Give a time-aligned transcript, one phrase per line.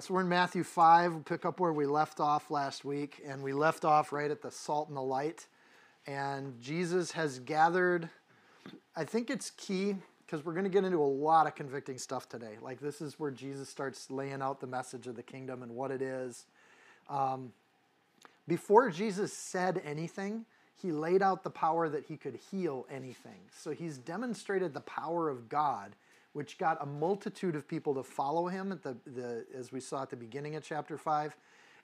[0.00, 1.12] Uh, so we're in Matthew 5.
[1.12, 4.40] We'll pick up where we left off last week, and we left off right at
[4.40, 5.46] the salt and the light.
[6.06, 8.08] And Jesus has gathered,
[8.96, 12.30] I think it's key because we're going to get into a lot of convicting stuff
[12.30, 12.56] today.
[12.62, 15.90] Like, this is where Jesus starts laying out the message of the kingdom and what
[15.90, 16.46] it is.
[17.10, 17.52] Um,
[18.48, 20.46] before Jesus said anything,
[20.80, 23.40] he laid out the power that he could heal anything.
[23.54, 25.94] So he's demonstrated the power of God
[26.32, 30.02] which got a multitude of people to follow him at the, the as we saw
[30.02, 31.36] at the beginning of chapter 5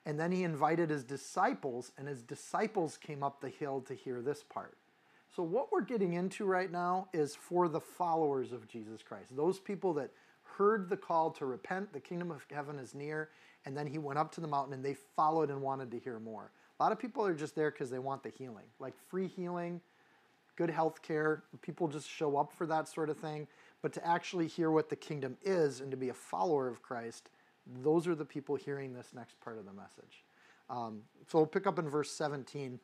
[0.05, 4.21] and then he invited his disciples and his disciples came up the hill to hear
[4.21, 4.77] this part.
[5.35, 9.59] So what we're getting into right now is for the followers of jesus christ those
[9.59, 10.11] people that
[10.43, 13.29] heard the call to repent the kingdom of heaven is near
[13.65, 16.19] and then he went up to the mountain and they followed and wanted to hear
[16.19, 16.51] more.
[16.79, 19.81] A lot of people are just there because they want the healing like free healing
[20.55, 23.47] good health care people just show up for that sort of thing
[23.87, 27.29] but to actually hear what the kingdom is and to be a follower of Christ,
[27.81, 30.25] those are the people hearing this next part of the message.
[30.69, 32.81] Um, so we'll pick up in verse 17.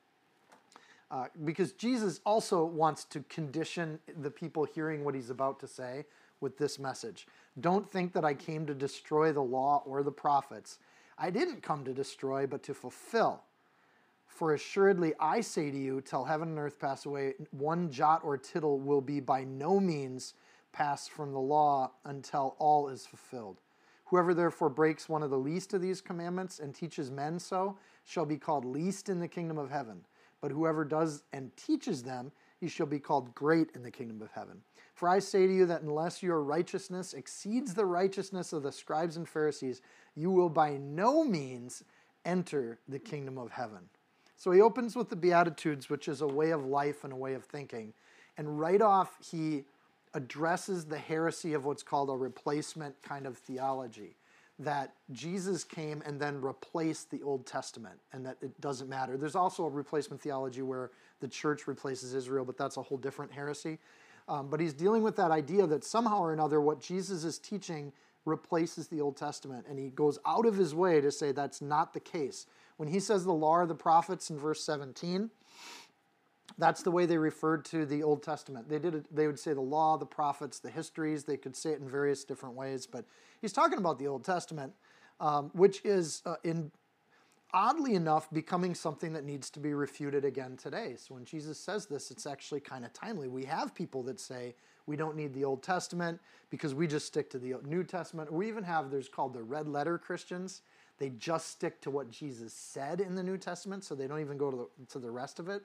[1.12, 6.06] Uh, because Jesus also wants to condition the people hearing what he's about to say
[6.40, 7.28] with this message.
[7.60, 10.80] Don't think that I came to destroy the law or the prophets.
[11.18, 13.42] I didn't come to destroy, but to fulfill.
[14.26, 18.38] For assuredly I say to you, till heaven and earth pass away, one jot or
[18.38, 20.36] tittle will be by no means
[20.74, 23.62] passed from the law until all is fulfilled.
[24.06, 28.26] Whoever therefore breaks one of the least of these commandments and teaches men so shall
[28.26, 30.02] be called least in the kingdom of heaven.
[30.42, 34.30] But whoever does and teaches them, he shall be called great in the kingdom of
[34.32, 34.62] heaven.
[34.94, 39.18] For I say to you that unless your righteousness exceeds the righteousness of the scribes
[39.18, 39.82] and Pharisees,
[40.16, 41.84] you will by no means
[42.26, 43.90] enter the kingdom of heaven.
[44.36, 47.34] So he opens with the Beatitudes, which is a way of life and a way
[47.34, 47.94] of thinking.
[48.38, 49.66] And right off, he
[50.14, 54.16] addresses the heresy of what's called a replacement kind of theology
[54.60, 59.18] that Jesus came and then replaced the Old Testament and that it doesn't matter.
[59.18, 60.92] There's also a replacement theology where
[61.22, 63.80] the church replaces Israel, but that's a whole different heresy.
[64.28, 67.92] Um, but he's dealing with that idea that somehow or another what Jesus is teaching
[68.26, 69.66] replaces the Old Testament.
[69.68, 72.46] And he goes out of his way to say that's not the case.
[72.78, 75.30] When he says the law of the prophets in verse 17,
[76.58, 78.70] that's the way they referred to the Old Testament.
[78.70, 81.24] They did they would say the law, the prophets, the histories.
[81.24, 83.06] They could say it in various different ways, but
[83.42, 84.74] he's talking about the Old Testament,
[85.20, 86.72] um, which is uh, in
[87.54, 90.96] oddly enough becoming something that needs to be refuted again today.
[90.98, 93.28] So when Jesus says this, it's actually kind of timely.
[93.28, 94.56] We have people that say
[94.88, 98.32] we don't need the Old Testament because we just stick to the New Testament.
[98.32, 100.62] We even have there's called the red letter Christians.
[100.98, 104.38] They just stick to what Jesus said in the New Testament, so they don't even
[104.38, 105.64] go to the, to the rest of it.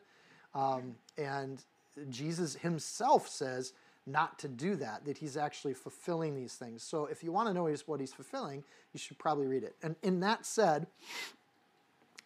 [0.58, 1.62] Um, and
[2.10, 3.72] Jesus himself says
[4.06, 6.82] not to do that, that he's actually fulfilling these things.
[6.82, 9.76] So if you want to know what he's fulfilling, you should probably read it.
[9.82, 10.86] And in that said,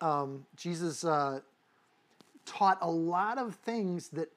[0.01, 1.41] um, Jesus uh,
[2.47, 4.31] taught a lot of things that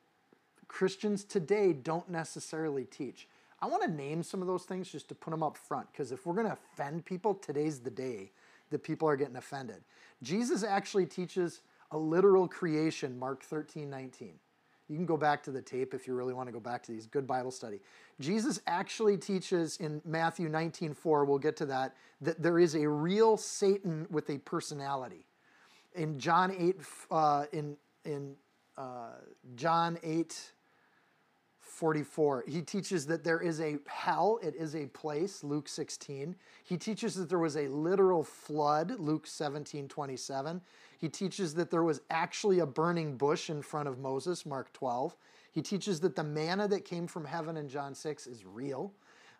[0.67, 3.28] Christians today don't necessarily teach.
[3.61, 6.11] I want to name some of those things just to put them up front because
[6.11, 8.31] if we're going to offend people, today's the day
[8.72, 9.81] that people are getting offended.
[10.22, 11.61] Jesus actually teaches
[11.95, 14.33] a literal creation, Mark 13, 19.
[14.89, 16.91] You can go back to the tape if you really want to go back to
[16.91, 17.07] these.
[17.07, 17.79] Good Bible study.
[18.19, 22.88] Jesus actually teaches in Matthew 19, 4, we'll get to that, that there is a
[22.88, 25.25] real Satan with a personality.
[25.95, 26.75] In John 8,
[27.09, 28.35] uh, in, in
[28.78, 29.11] uh,
[29.55, 30.51] John 8,
[31.75, 32.46] 44.
[32.47, 36.35] He teaches that there is a hell, it is a place, Luke 16.
[36.64, 40.61] He teaches that there was a literal flood, Luke 17, 27.
[40.97, 45.15] He teaches that there was actually a burning bush in front of Moses, Mark 12.
[45.51, 48.93] He teaches that the manna that came from heaven in John 6 is real.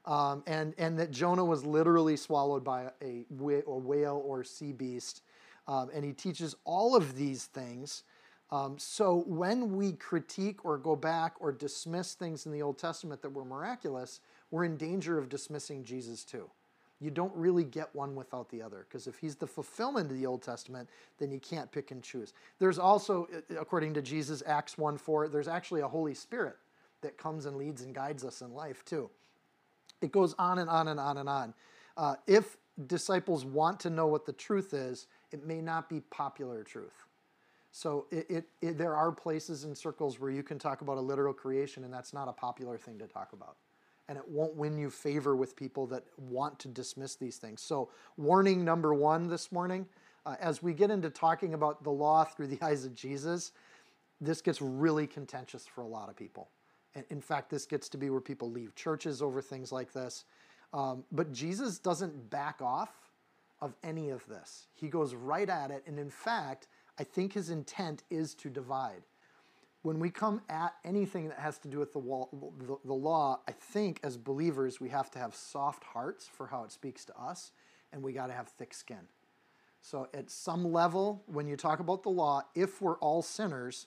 [0.05, 5.23] Um, and, and that Jonah was literally swallowed by a, a whale or sea beast.
[5.67, 8.03] Um, and he teaches all of these things
[8.51, 13.21] um, so when we critique or go back or dismiss things in the Old Testament
[13.21, 14.19] that were miraculous,
[14.51, 16.49] we're in danger of dismissing Jesus too.
[17.05, 20.25] You don't really get one without the other because if he's the fulfillment of the
[20.25, 22.33] Old Testament, then you can't pick and choose.
[22.57, 23.27] There's also,
[23.59, 26.57] according to Jesus, Acts 1 4, there's actually a Holy Spirit
[27.01, 29.07] that comes and leads and guides us in life, too.
[30.01, 31.53] It goes on and on and on and on.
[31.95, 32.57] Uh, if
[32.87, 37.05] disciples want to know what the truth is, it may not be popular truth.
[37.71, 41.01] So it, it, it, there are places and circles where you can talk about a
[41.01, 43.57] literal creation, and that's not a popular thing to talk about.
[44.07, 47.61] And it won't win you favor with people that want to dismiss these things.
[47.61, 49.87] So, warning number one this morning
[50.25, 53.51] uh, as we get into talking about the law through the eyes of Jesus,
[54.21, 56.49] this gets really contentious for a lot of people.
[56.95, 60.23] And in fact, this gets to be where people leave churches over things like this.
[60.73, 62.91] Um, but Jesus doesn't back off
[63.61, 64.67] of any of this.
[64.73, 65.83] He goes right at it.
[65.87, 66.67] And in fact,
[66.97, 69.03] I think his intent is to divide.
[69.85, 73.41] When we come at anything that has to do with the, wall, the, the law,
[73.47, 77.15] I think as believers, we have to have soft hearts for how it speaks to
[77.15, 77.51] us,
[77.93, 79.01] and we got to have thick skin.
[79.81, 83.85] So, at some level, when you talk about the law, if we're all sinners,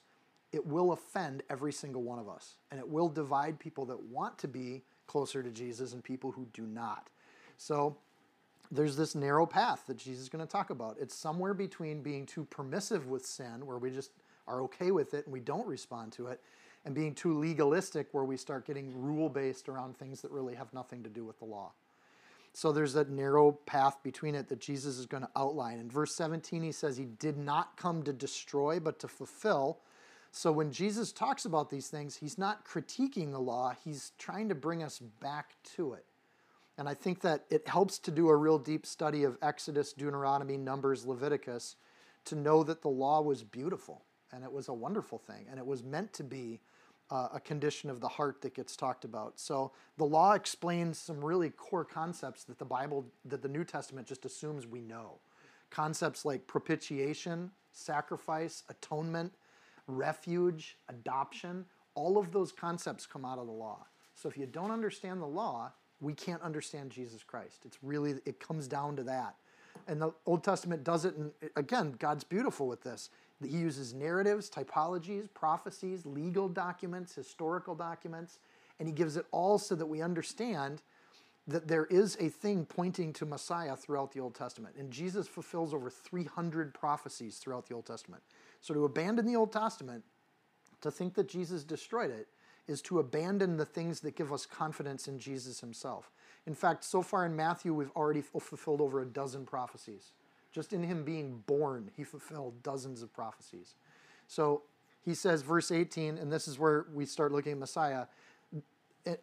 [0.52, 2.58] it will offend every single one of us.
[2.70, 6.46] And it will divide people that want to be closer to Jesus and people who
[6.52, 7.08] do not.
[7.56, 7.96] So,
[8.70, 10.96] there's this narrow path that Jesus is going to talk about.
[11.00, 14.12] It's somewhere between being too permissive with sin, where we just
[14.48, 16.40] are okay with it and we don't respond to it,
[16.84, 20.72] and being too legalistic, where we start getting rule based around things that really have
[20.72, 21.72] nothing to do with the law.
[22.52, 25.78] So there's that narrow path between it that Jesus is going to outline.
[25.78, 29.78] In verse 17, he says, He did not come to destroy, but to fulfill.
[30.32, 34.54] So when Jesus talks about these things, he's not critiquing the law, he's trying to
[34.54, 36.04] bring us back to it.
[36.76, 40.56] And I think that it helps to do a real deep study of Exodus, Deuteronomy,
[40.56, 41.76] Numbers, Leviticus
[42.26, 44.02] to know that the law was beautiful
[44.32, 46.60] and it was a wonderful thing and it was meant to be
[47.10, 49.40] uh, a condition of the heart that gets talked about.
[49.40, 54.06] So the law explains some really core concepts that the Bible, that the New Testament
[54.06, 55.14] just assumes we know.
[55.70, 59.32] Concepts like propitiation, sacrifice, atonement,
[59.86, 61.64] refuge, adoption,
[61.94, 63.86] all of those concepts come out of the law.
[64.14, 67.62] So if you don't understand the law, we can't understand Jesus Christ.
[67.64, 69.34] It's really, it comes down to that.
[69.86, 73.10] And the Old Testament does it, and again, God's beautiful with this.
[73.42, 78.38] He uses narratives, typologies, prophecies, legal documents, historical documents,
[78.78, 80.82] and he gives it all so that we understand
[81.46, 84.74] that there is a thing pointing to Messiah throughout the Old Testament.
[84.78, 88.22] And Jesus fulfills over 300 prophecies throughout the Old Testament.
[88.60, 90.04] So to abandon the Old Testament,
[90.82, 92.28] to think that Jesus destroyed it,
[92.66, 96.10] is to abandon the things that give us confidence in Jesus himself.
[96.46, 100.12] In fact, so far in Matthew, we've already fulfilled over a dozen prophecies.
[100.52, 103.74] Just in him being born, he fulfilled dozens of prophecies.
[104.26, 104.62] So
[105.04, 108.06] he says, verse 18, and this is where we start looking at Messiah.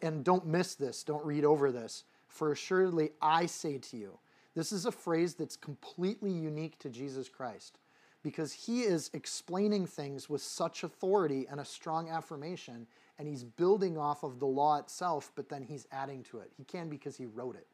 [0.02, 2.04] And don't miss this, don't read over this.
[2.28, 4.18] For assuredly I say to you,
[4.54, 7.78] this is a phrase that's completely unique to Jesus Christ
[8.22, 12.86] because he is explaining things with such authority and a strong affirmation,
[13.18, 16.50] and he's building off of the law itself, but then he's adding to it.
[16.56, 17.68] He can because he wrote it.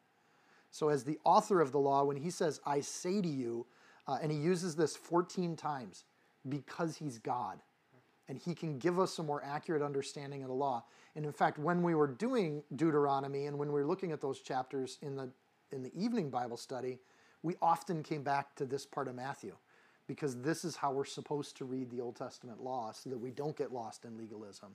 [0.72, 3.66] So, as the author of the law, when he says, I say to you,
[4.08, 6.04] uh, and he uses this 14 times
[6.48, 7.60] because he's God,
[8.26, 10.82] and he can give us a more accurate understanding of the law.
[11.14, 14.40] And in fact, when we were doing Deuteronomy and when we were looking at those
[14.40, 15.30] chapters in the,
[15.72, 16.98] in the evening Bible study,
[17.42, 19.54] we often came back to this part of Matthew
[20.06, 23.30] because this is how we're supposed to read the Old Testament law so that we
[23.30, 24.74] don't get lost in legalism.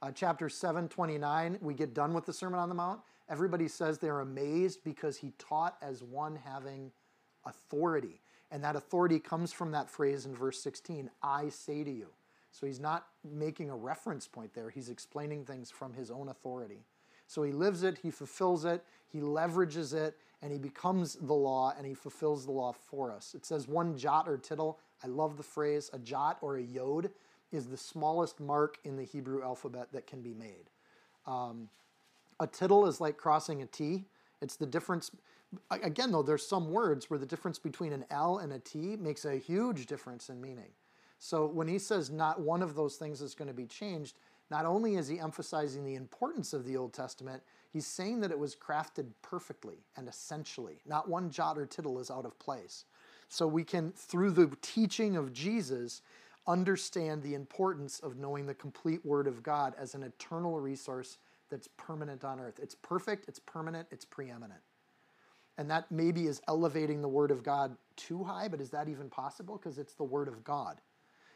[0.00, 4.20] Uh, chapter 729, we get done with the Sermon on the Mount, Everybody says they're
[4.20, 6.90] amazed because he taught as one having
[7.44, 8.20] authority.
[8.50, 12.08] And that authority comes from that phrase in verse 16 I say to you.
[12.50, 16.84] So he's not making a reference point there, he's explaining things from his own authority.
[17.26, 21.72] So he lives it, he fulfills it, he leverages it, and he becomes the law
[21.76, 23.34] and he fulfills the law for us.
[23.34, 24.78] It says one jot or tittle.
[25.02, 27.10] I love the phrase a jot or a yod
[27.52, 30.68] is the smallest mark in the Hebrew alphabet that can be made.
[31.26, 31.68] Um,
[32.42, 34.04] a tittle is like crossing a T.
[34.40, 35.10] It's the difference.
[35.70, 39.24] Again, though, there's some words where the difference between an L and a T makes
[39.24, 40.70] a huge difference in meaning.
[41.18, 44.16] So when he says not one of those things is going to be changed,
[44.50, 48.38] not only is he emphasizing the importance of the Old Testament, he's saying that it
[48.38, 50.80] was crafted perfectly and essentially.
[50.84, 52.84] Not one jot or tittle is out of place.
[53.28, 56.02] So we can, through the teaching of Jesus,
[56.46, 61.18] understand the importance of knowing the complete Word of God as an eternal resource
[61.52, 62.58] that's permanent on earth.
[62.60, 64.60] It's perfect, it's permanent, it's preeminent.
[65.58, 69.10] And that maybe is elevating the Word of God too high, but is that even
[69.10, 69.58] possible?
[69.58, 70.80] Because it's the Word of God.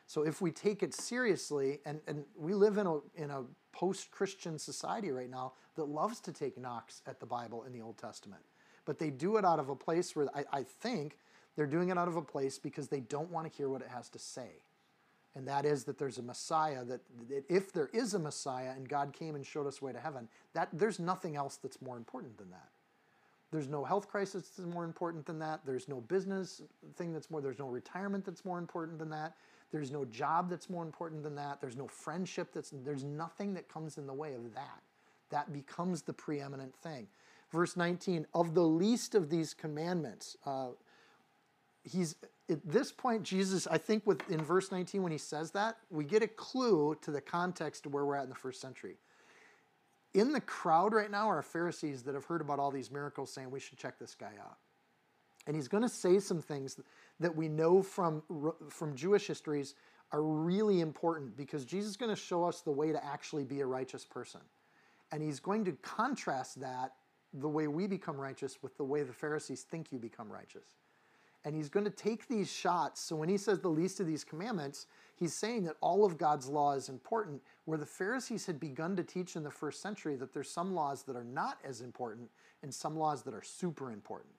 [0.06, 3.42] So if we take it seriously, and, and we live in a, in a
[3.72, 7.82] post Christian society right now that loves to take knocks at the Bible in the
[7.82, 8.42] Old Testament,
[8.86, 11.18] but they do it out of a place where I, I think
[11.56, 13.88] they're doing it out of a place because they don't want to hear what it
[13.88, 14.62] has to say.
[15.36, 16.82] And that is that there's a Messiah.
[16.84, 19.92] That, that if there is a Messiah and God came and showed us the way
[19.92, 22.70] to heaven, that there's nothing else that's more important than that.
[23.52, 25.60] There's no health crisis that's more important than that.
[25.64, 26.62] There's no business
[26.96, 27.40] thing that's more.
[27.40, 29.36] There's no retirement that's more important than that.
[29.70, 31.60] There's no job that's more important than that.
[31.60, 32.70] There's no friendship that's.
[32.70, 34.82] There's nothing that comes in the way of that.
[35.30, 37.06] That becomes the preeminent thing.
[37.52, 40.68] Verse 19, of the least of these commandments, uh,
[41.84, 42.16] he's
[42.48, 46.04] at this point, Jesus, I think with in verse 19 when he says that, we
[46.04, 48.96] get a clue to the context of where we're at in the first century.
[50.14, 53.50] In the crowd right now are Pharisees that have heard about all these miracles saying
[53.50, 54.58] we should check this guy out.
[55.46, 56.78] And he's going to say some things
[57.20, 58.22] that we know from,
[58.68, 59.74] from Jewish histories
[60.12, 63.60] are really important because Jesus is going to show us the way to actually be
[63.60, 64.40] a righteous person.
[65.12, 66.92] And he's going to contrast that,
[67.32, 70.76] the way we become righteous, with the way the Pharisees think you become righteous.
[71.46, 73.00] And he's going to take these shots.
[73.00, 76.48] So when he says the least of these commandments, he's saying that all of God's
[76.48, 80.34] law is important, where the Pharisees had begun to teach in the first century that
[80.34, 82.28] there's some laws that are not as important
[82.64, 84.34] and some laws that are super important.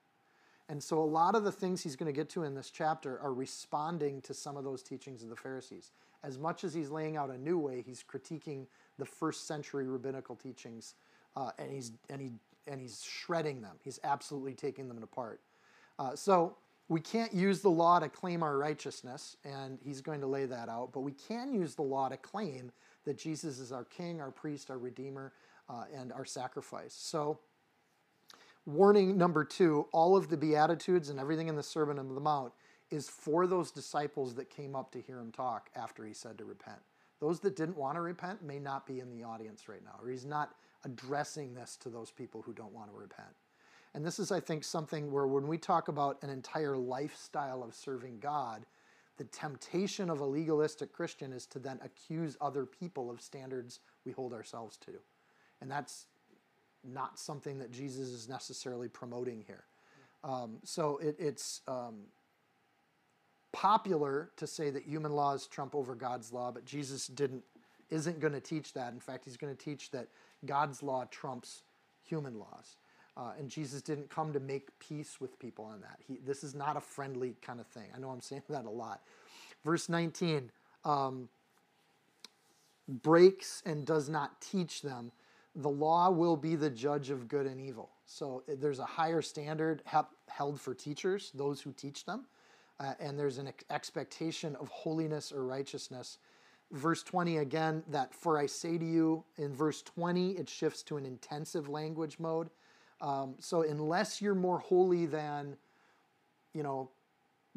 [0.68, 3.18] And so a lot of the things he's going to get to in this chapter
[3.20, 5.92] are responding to some of those teachings of the Pharisees.
[6.22, 8.66] As much as he's laying out a new way, he's critiquing
[8.98, 10.94] the first century rabbinical teachings,
[11.36, 12.32] uh, and he's and he
[12.66, 13.76] and he's shredding them.
[13.82, 15.40] He's absolutely taking them apart.
[15.98, 16.56] Uh, so
[16.88, 20.68] we can't use the law to claim our righteousness, and he's going to lay that
[20.68, 20.90] out.
[20.92, 22.72] But we can use the law to claim
[23.04, 25.32] that Jesus is our King, our priest, our Redeemer,
[25.68, 26.94] uh, and our sacrifice.
[26.94, 27.38] So.
[28.66, 32.52] Warning number two all of the Beatitudes and everything in the Sermon on the Mount
[32.90, 36.44] is for those disciples that came up to hear him talk after he said to
[36.44, 36.78] repent.
[37.20, 40.10] Those that didn't want to repent may not be in the audience right now, or
[40.10, 40.54] he's not
[40.84, 43.28] addressing this to those people who don't want to repent.
[43.94, 47.74] And this is, I think, something where when we talk about an entire lifestyle of
[47.74, 48.66] serving God,
[49.16, 54.12] the temptation of a legalistic Christian is to then accuse other people of standards we
[54.12, 54.92] hold ourselves to.
[55.60, 56.06] And that's
[56.84, 59.64] not something that Jesus is necessarily promoting here.
[60.22, 62.02] Um, so it, it's um,
[63.52, 67.42] popular to say that human laws trump over God's law, but Jesus didn't
[67.90, 68.92] isn't going to teach that.
[68.92, 70.08] In fact, he's going to teach that
[70.44, 71.62] God's law trumps
[72.04, 72.76] human laws.
[73.18, 75.98] Uh, and Jesus didn't come to make peace with people on that.
[76.06, 77.86] He, this is not a friendly kind of thing.
[77.94, 79.02] I know I'm saying that a lot.
[79.64, 80.50] Verse 19
[80.84, 81.28] um,
[82.88, 85.12] breaks and does not teach them.
[85.56, 87.90] The law will be the judge of good and evil.
[88.06, 89.82] So uh, there's a higher standard
[90.28, 92.26] held for teachers, those who teach them
[92.80, 96.18] uh, and there's an ex- expectation of holiness or righteousness.
[96.72, 100.96] Verse 20 again, that for I say to you, in verse 20, it shifts to
[100.96, 102.50] an intensive language mode.
[103.00, 105.56] Um, so unless you're more holy than,
[106.52, 106.90] you know,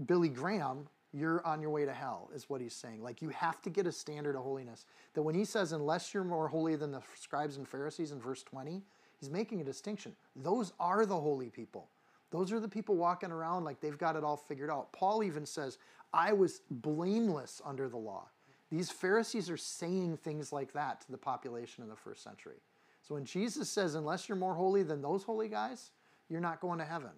[0.05, 3.03] Billy Graham, you're on your way to hell, is what he's saying.
[3.03, 4.85] Like you have to get a standard of holiness.
[5.13, 8.43] That when he says, unless you're more holy than the scribes and Pharisees in verse
[8.43, 8.81] 20,
[9.19, 10.15] he's making a distinction.
[10.35, 11.89] Those are the holy people.
[12.31, 14.93] Those are the people walking around like they've got it all figured out.
[14.93, 15.77] Paul even says,
[16.13, 18.27] I was blameless under the law.
[18.71, 22.61] These Pharisees are saying things like that to the population in the first century.
[23.11, 25.91] So when Jesus says, unless you're more holy than those holy guys,
[26.29, 27.09] you're not going to heaven.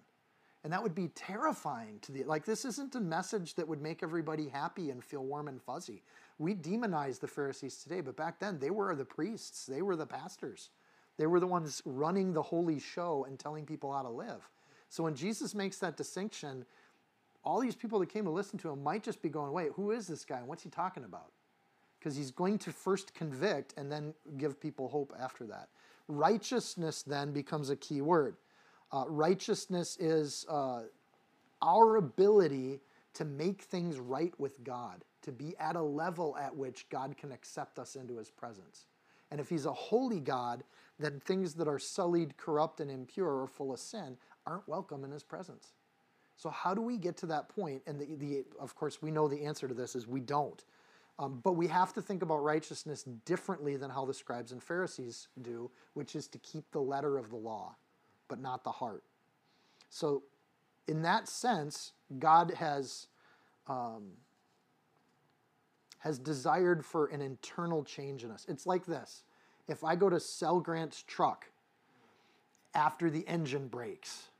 [0.64, 4.02] And that would be terrifying to the like this isn't a message that would make
[4.02, 6.02] everybody happy and feel warm and fuzzy.
[6.40, 10.04] We demonize the Pharisees today, but back then they were the priests, they were the
[10.04, 10.70] pastors.
[11.16, 14.50] They were the ones running the holy show and telling people how to live.
[14.88, 16.64] So when Jesus makes that distinction,
[17.44, 19.92] all these people that came to listen to him might just be going, wait, who
[19.92, 21.30] is this guy what's he talking about?
[22.04, 25.70] Because he's going to first convict and then give people hope after that.
[26.06, 28.36] Righteousness then becomes a key word.
[28.92, 30.82] Uh, righteousness is uh,
[31.62, 32.80] our ability
[33.14, 37.32] to make things right with God, to be at a level at which God can
[37.32, 38.84] accept us into his presence.
[39.30, 40.62] And if he's a holy God,
[40.98, 45.10] then things that are sullied, corrupt, and impure or full of sin aren't welcome in
[45.10, 45.72] his presence.
[46.36, 47.80] So how do we get to that point?
[47.86, 50.62] And the, the of course we know the answer to this is we don't.
[51.18, 55.28] Um, but we have to think about righteousness differently than how the scribes and Pharisees
[55.40, 57.76] do, which is to keep the letter of the law,
[58.26, 59.04] but not the heart.
[59.90, 60.24] So,
[60.88, 63.06] in that sense, God has
[63.68, 64.10] um,
[65.98, 68.44] has desired for an internal change in us.
[68.48, 69.22] It's like this:
[69.68, 71.46] if I go to sell Grant's truck
[72.74, 74.30] after the engine breaks,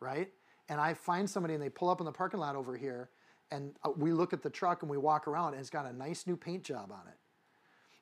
[0.00, 0.28] right?
[0.68, 3.08] And I find somebody and they pull up in the parking lot over here
[3.50, 5.92] and uh, we look at the truck and we walk around and it's got a
[5.92, 7.16] nice new paint job on it.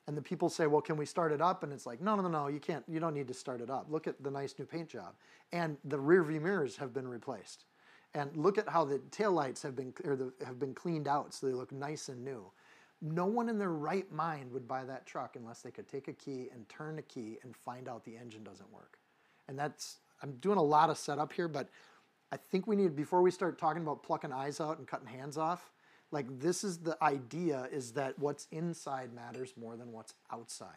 [0.07, 1.61] And the people say, well, can we start it up?
[1.61, 3.87] And it's like, no, no, no, you can't, you don't need to start it up.
[3.89, 5.13] Look at the nice new paint job.
[5.51, 7.65] And the rear view mirrors have been replaced.
[8.15, 11.45] And look at how the taillights have been, or the, have been cleaned out so
[11.45, 12.49] they look nice and new.
[13.01, 16.13] No one in their right mind would buy that truck unless they could take a
[16.13, 18.97] key and turn the key and find out the engine doesn't work.
[19.47, 21.69] And that's, I'm doing a lot of setup here, but
[22.31, 25.37] I think we need, before we start talking about plucking eyes out and cutting hands
[25.37, 25.71] off,
[26.11, 30.69] like this is the idea is that what's inside matters more than what's outside.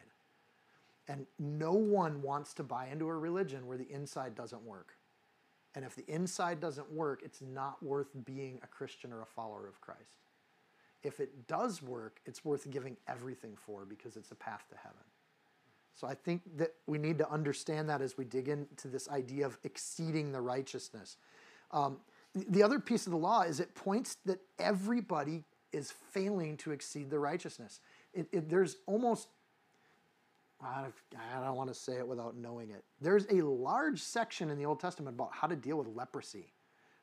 [1.09, 4.95] And no one wants to buy into a religion where the inside doesn't work.
[5.75, 9.67] And if the inside doesn't work, it's not worth being a Christian or a follower
[9.67, 10.21] of Christ.
[11.03, 15.03] If it does work, it's worth giving everything for because it's a path to heaven.
[15.95, 19.47] So I think that we need to understand that as we dig into this idea
[19.47, 21.17] of exceeding the righteousness.
[21.73, 21.99] Um,
[22.35, 27.11] the other piece of the law is it points that everybody is failing to exceed
[27.11, 27.81] the righteousness.
[28.15, 29.29] It, it, there's almost
[30.65, 32.85] I don't want to say it without knowing it.
[33.01, 36.53] There's a large section in the Old Testament about how to deal with leprosy.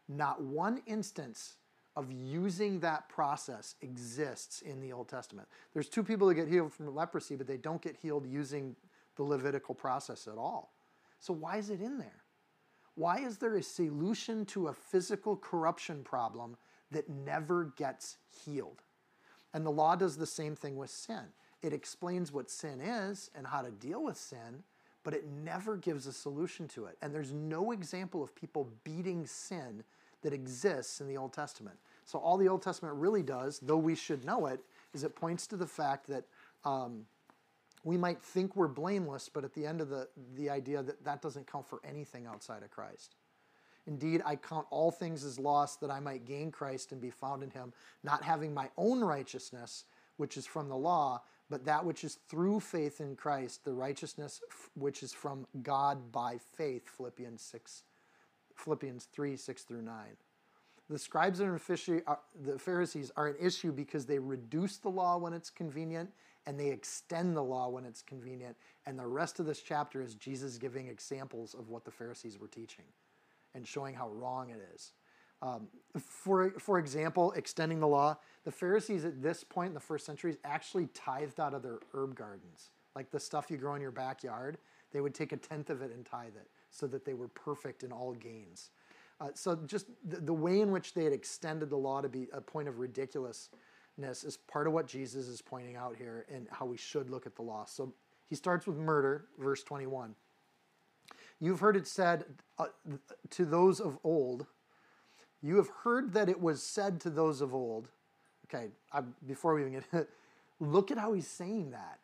[0.08, 1.56] Not one instance
[1.96, 5.48] of using that process exists in the Old Testament.
[5.74, 8.76] There's two people that get healed from leprosy, but they don't get healed using
[9.18, 10.72] the Levitical process at all.
[11.20, 12.24] So, why is it in there?
[13.00, 16.58] Why is there a solution to a physical corruption problem
[16.92, 18.82] that never gets healed?
[19.54, 21.24] And the law does the same thing with sin.
[21.62, 24.64] It explains what sin is and how to deal with sin,
[25.04, 26.98] but it never gives a solution to it.
[27.02, 29.86] And there's no example of people beating sin
[30.22, 31.78] that exists in the Old Testament.
[32.04, 34.60] So all the Old Testament really does, though we should know it,
[34.94, 36.26] is it points to the fact that
[36.66, 37.06] um,
[37.84, 41.22] we might think we're blameless, but at the end of the, the idea that that
[41.22, 43.16] doesn't count for anything outside of Christ.
[43.88, 47.42] Indeed, I count all things as lost that I might gain Christ and be found
[47.42, 49.86] in him, not having my own righteousness,
[50.18, 54.42] which is from the law, but that which is through faith in Christ, the righteousness
[54.76, 57.84] which is from God by faith, Philippians 6,
[58.56, 59.96] Philippians 3, 6 through 9.
[60.90, 61.60] The scribes and
[62.08, 66.12] uh, the Pharisees are an issue because they reduce the law when it's convenient
[66.50, 68.58] and they extend the law when it's convenient.
[68.88, 72.48] And the rest of this chapter is Jesus giving examples of what the Pharisees were
[72.48, 72.86] teaching
[73.54, 74.94] and showing how wrong it is.
[75.44, 75.68] Um,
[76.00, 80.38] for, for example, extending the law, the Pharisees at this point in the first centuries
[80.44, 84.58] actually tithed out of their herb gardens, like the stuff you grow in your backyard.
[84.92, 87.84] They would take a tenth of it and tithe it so that they were perfect
[87.84, 88.72] in all gains.
[89.22, 92.28] Uh, so just the, the, way in which they had extended the law to be
[92.34, 92.80] a point of
[94.04, 97.36] is part of what Jesus is pointing out here and how we should look at
[97.36, 97.66] the law.
[97.66, 97.94] So
[98.30, 100.16] he starts with murder, verse 21.
[101.40, 102.26] You've heard it said
[102.58, 102.66] uh,
[103.32, 104.46] to those of old,
[105.42, 107.90] you have heard that it was said to those of old.
[108.48, 110.10] Okay, I, before we even get it,
[110.60, 112.00] look at how he's saying that.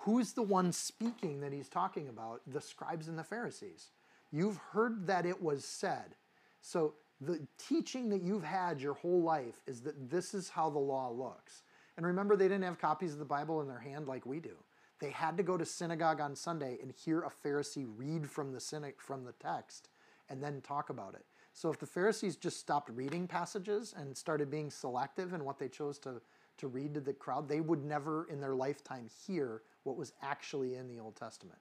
[0.00, 2.40] Who's the one speaking that he's talking about?
[2.46, 3.88] The scribes and the Pharisees.
[4.30, 6.14] You've heard that it was said.
[6.62, 10.78] So the teaching that you've had your whole life is that this is how the
[10.78, 11.62] law looks.
[11.96, 14.56] And remember, they didn't have copies of the Bible in their hand like we do.
[14.98, 18.60] They had to go to synagogue on Sunday and hear a Pharisee read from the
[18.60, 19.88] synagogue, from the text
[20.28, 21.24] and then talk about it.
[21.52, 25.68] So if the Pharisees just stopped reading passages and started being selective in what they
[25.68, 26.20] chose to,
[26.58, 30.74] to read to the crowd, they would never in their lifetime hear what was actually
[30.74, 31.58] in the Old Testament.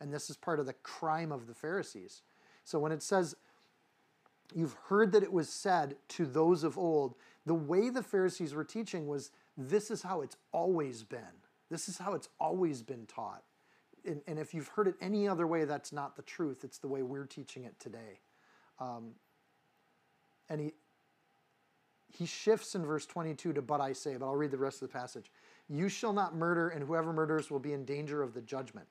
[0.00, 2.22] And this is part of the crime of the Pharisees.
[2.64, 3.36] So when it says,
[4.54, 8.64] You've heard that it was said to those of old, the way the Pharisees were
[8.64, 11.20] teaching was this is how it's always been.
[11.70, 13.42] This is how it's always been taught.
[14.04, 16.62] And, and if you've heard it any other way, that's not the truth.
[16.62, 18.20] It's the way we're teaching it today.
[18.78, 19.12] Um,
[20.48, 20.72] and he
[22.16, 24.88] he shifts in verse 22 to but I say, but I'll read the rest of
[24.88, 25.30] the passage.
[25.68, 28.86] You shall not murder, and whoever murders will be in danger of the judgment.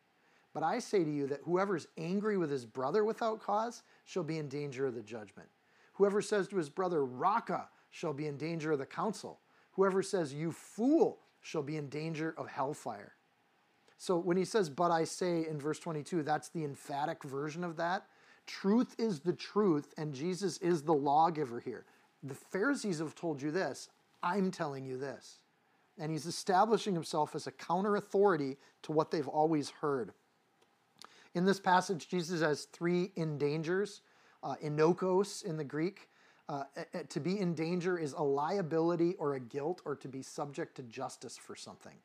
[0.56, 4.24] But I say to you that whoever is angry with his brother without cause shall
[4.24, 5.50] be in danger of the judgment.
[5.96, 9.42] Whoever says to his brother, Raca, shall be in danger of the council.
[9.74, 13.16] Whoever says, You fool, shall be in danger of hellfire.
[13.98, 17.76] So when he says, But I say in verse 22, that's the emphatic version of
[17.76, 18.06] that.
[18.48, 21.84] Truth is the truth, and Jesus is the lawgiver here.
[22.24, 23.90] The Pharisees have told you this,
[24.24, 25.40] I'm telling you this.
[25.98, 30.14] And he's establishing himself as a counter authority to what they've always heard.
[31.36, 34.02] In this passage, Jesus has three endangers
[34.42, 34.56] uh,
[35.44, 36.10] in the Greek.
[36.48, 36.64] Uh,
[37.10, 40.84] to be in danger is a liability or a guilt or to be subject to
[40.84, 41.96] justice for something.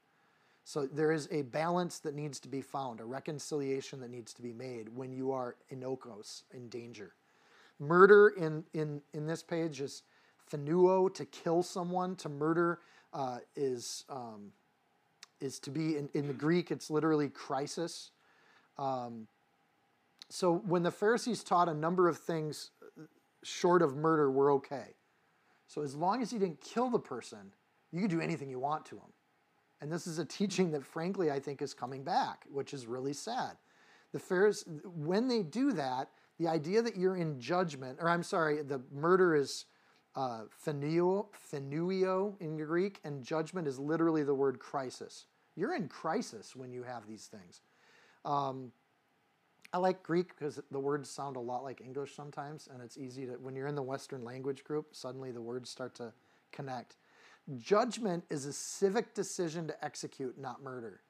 [0.65, 4.43] So there is a balance that needs to be found, a reconciliation that needs to
[4.43, 7.13] be made when you are enochos, in danger.
[7.79, 10.03] Murder in, in, in this page is
[10.51, 12.17] phoneuo, to kill someone.
[12.17, 12.81] To murder
[13.13, 14.53] uh, is, um,
[15.41, 18.11] is to be, in, in the Greek, it's literally crisis.
[18.81, 19.29] Um,
[20.31, 22.71] so when the Pharisees taught a number of things
[23.45, 24.95] short of murder were okay.
[25.67, 27.53] So as long as he didn't kill the person,
[27.93, 29.13] You could do anything you want to them.
[29.81, 33.13] And this is a teaching that, frankly, I think is coming back, which is really
[33.13, 33.57] sad.
[34.13, 38.63] The Pharisees, when they do that, the idea that you're in judgment, or I'm sorry,
[38.63, 39.67] the murder is
[40.17, 41.27] uh, phoneuo
[42.41, 45.27] in Greek, and judgment is literally the word crisis.
[45.57, 47.63] You're in crisis when you have these things.
[48.25, 48.73] Um,
[49.73, 53.27] I like Greek because the words sound a lot like English sometimes, and it's easy
[53.27, 56.13] to, when you're in the Western language group, suddenly the words start to
[56.51, 56.97] connect.
[57.57, 61.01] Judgment is a civic decision to execute, not murder.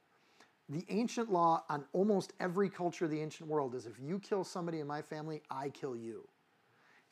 [0.69, 4.45] The ancient law on almost every culture of the ancient world is if you kill
[4.45, 6.29] somebody in my family, I kill you.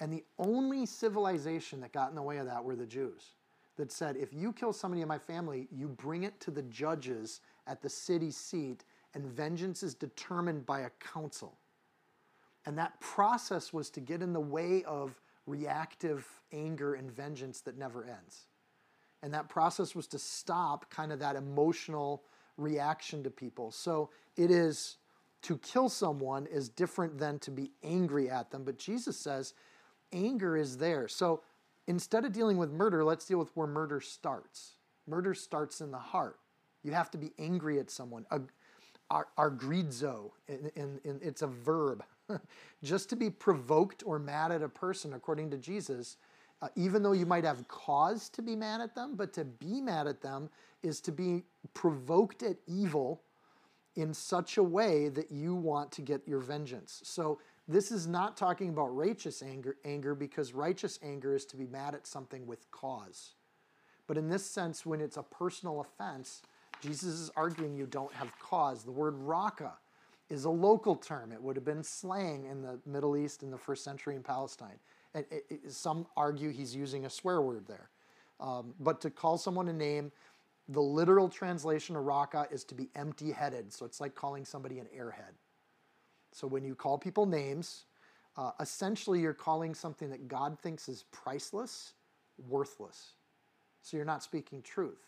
[0.01, 3.35] And the only civilization that got in the way of that were the Jews
[3.77, 7.41] that said, if you kill somebody in my family, you bring it to the judges
[7.67, 11.57] at the city seat and vengeance is determined by a council.
[12.67, 17.79] And that process was to get in the way of reactive anger and vengeance that
[17.79, 18.47] never ends.
[19.23, 22.23] And that process was to stop kind of that emotional
[22.57, 23.71] reaction to people.
[23.71, 24.99] So it is
[25.43, 28.65] to kill someone is different than to be angry at them.
[28.65, 29.55] But Jesus says
[30.13, 31.09] anger is there.
[31.09, 31.43] So
[31.87, 34.75] instead of dealing with murder, let's deal with where murder starts.
[35.07, 36.39] Murder starts in the heart.
[36.83, 38.27] You have to be angry at someone
[39.11, 42.05] orgizo, in, it's a verb.
[42.83, 46.17] Just to be provoked or mad at a person, according to Jesus,
[46.61, 49.81] uh, even though you might have cause to be mad at them, but to be
[49.81, 50.51] mad at them
[50.83, 51.45] is to be
[51.75, 53.23] provoked at evil
[53.97, 57.01] in such a way that you want to get your vengeance.
[57.05, 61.67] So this is not talking about righteous anger, anger because righteous anger is to be
[61.67, 63.35] mad at something with cause.
[64.07, 66.43] But in this sense, when it's a personal offense,
[66.81, 68.85] Jesus is arguing you don't have cause.
[68.85, 69.73] The word raka
[70.31, 71.33] is a local term.
[71.33, 74.79] It would have been slang in the Middle East in the first century in Palestine.
[75.15, 77.89] And it, it, some argue he's using a swear word there.
[78.41, 80.13] Um, but to call someone a name,
[80.69, 83.73] the literal translation of raka is to be empty headed.
[83.73, 85.33] So it's like calling somebody an airhead.
[86.33, 87.87] So when you call people names,
[88.37, 91.95] uh, essentially you're calling something that God thinks is priceless,
[92.49, 93.15] worthless.
[93.83, 95.01] So you're not speaking truth.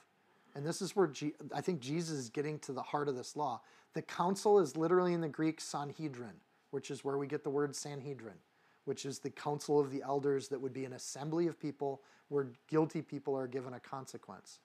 [0.54, 3.36] And this is where G- I think Jesus is getting to the heart of this
[3.36, 3.60] law.
[3.94, 7.74] The council is literally in the Greek Sanhedrin, which is where we get the word
[7.74, 8.38] Sanhedrin,
[8.84, 12.48] which is the council of the elders that would be an assembly of people where
[12.68, 14.60] guilty people are given a consequence.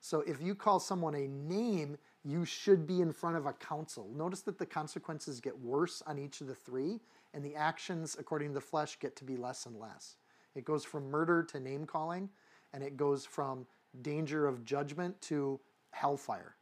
[0.00, 4.10] So if you call someone a name, you should be in front of a council.
[4.14, 7.00] Notice that the consequences get worse on each of the three,
[7.32, 10.16] and the actions, according to the flesh, get to be less and less.
[10.54, 12.28] It goes from murder to name calling,
[12.72, 13.66] and it goes from
[14.02, 16.56] danger of judgment to hellfire.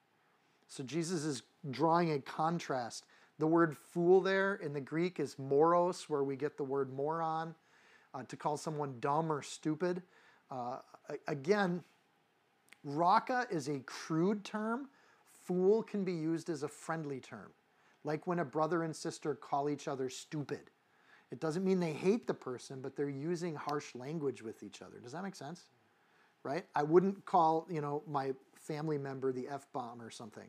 [0.68, 3.04] So Jesus is drawing a contrast.
[3.38, 7.54] The word fool there in the Greek is moros, where we get the word moron,
[8.14, 10.02] uh, to call someone dumb or stupid.
[10.50, 10.78] Uh,
[11.28, 11.82] again,
[12.84, 14.88] raka is a crude term.
[15.44, 17.50] Fool can be used as a friendly term,
[18.04, 20.70] like when a brother and sister call each other stupid.
[21.30, 25.00] It doesn't mean they hate the person, but they're using harsh language with each other.
[25.00, 25.64] Does that make sense?
[26.44, 26.64] Right?
[26.74, 30.48] I wouldn't call, you know, my family member the F bomb or something,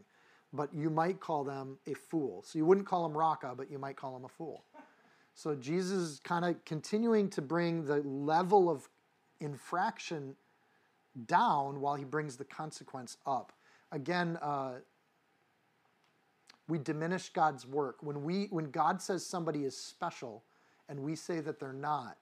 [0.51, 2.43] but you might call them a fool.
[2.45, 4.63] So you wouldn't call them Raka, but you might call them a fool.
[5.35, 8.87] So Jesus is kind of continuing to bring the level of
[9.39, 10.35] infraction
[11.25, 13.53] down while he brings the consequence up.
[13.91, 14.75] Again, uh,
[16.67, 17.97] we diminish God's work.
[18.01, 20.43] When, we, when God says somebody is special
[20.87, 22.17] and we say that they're not,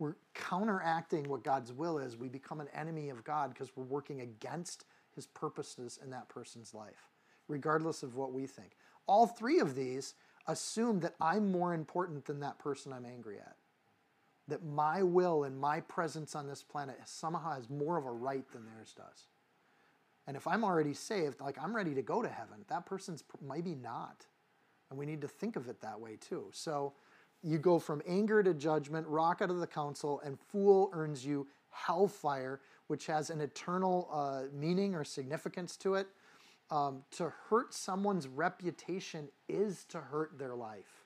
[0.00, 2.16] we're counteracting what God's will is.
[2.16, 6.72] We become an enemy of God because we're working against his purposes in that person's
[6.72, 7.06] life,
[7.48, 8.70] regardless of what we think.
[9.06, 10.14] All three of these
[10.46, 13.56] assume that I'm more important than that person I'm angry at.
[14.48, 18.50] That my will and my presence on this planet somehow has more of a right
[18.52, 19.26] than theirs does.
[20.26, 23.74] And if I'm already saved, like I'm ready to go to heaven, that person's maybe
[23.74, 24.24] not.
[24.88, 26.46] And we need to think of it that way too.
[26.52, 26.94] So,
[27.42, 32.60] you go from anger to judgment, raka of the council, and fool earns you hellfire,
[32.88, 36.08] which has an eternal uh, meaning or significance to it.
[36.70, 41.04] Um, to hurt someone's reputation is to hurt their life.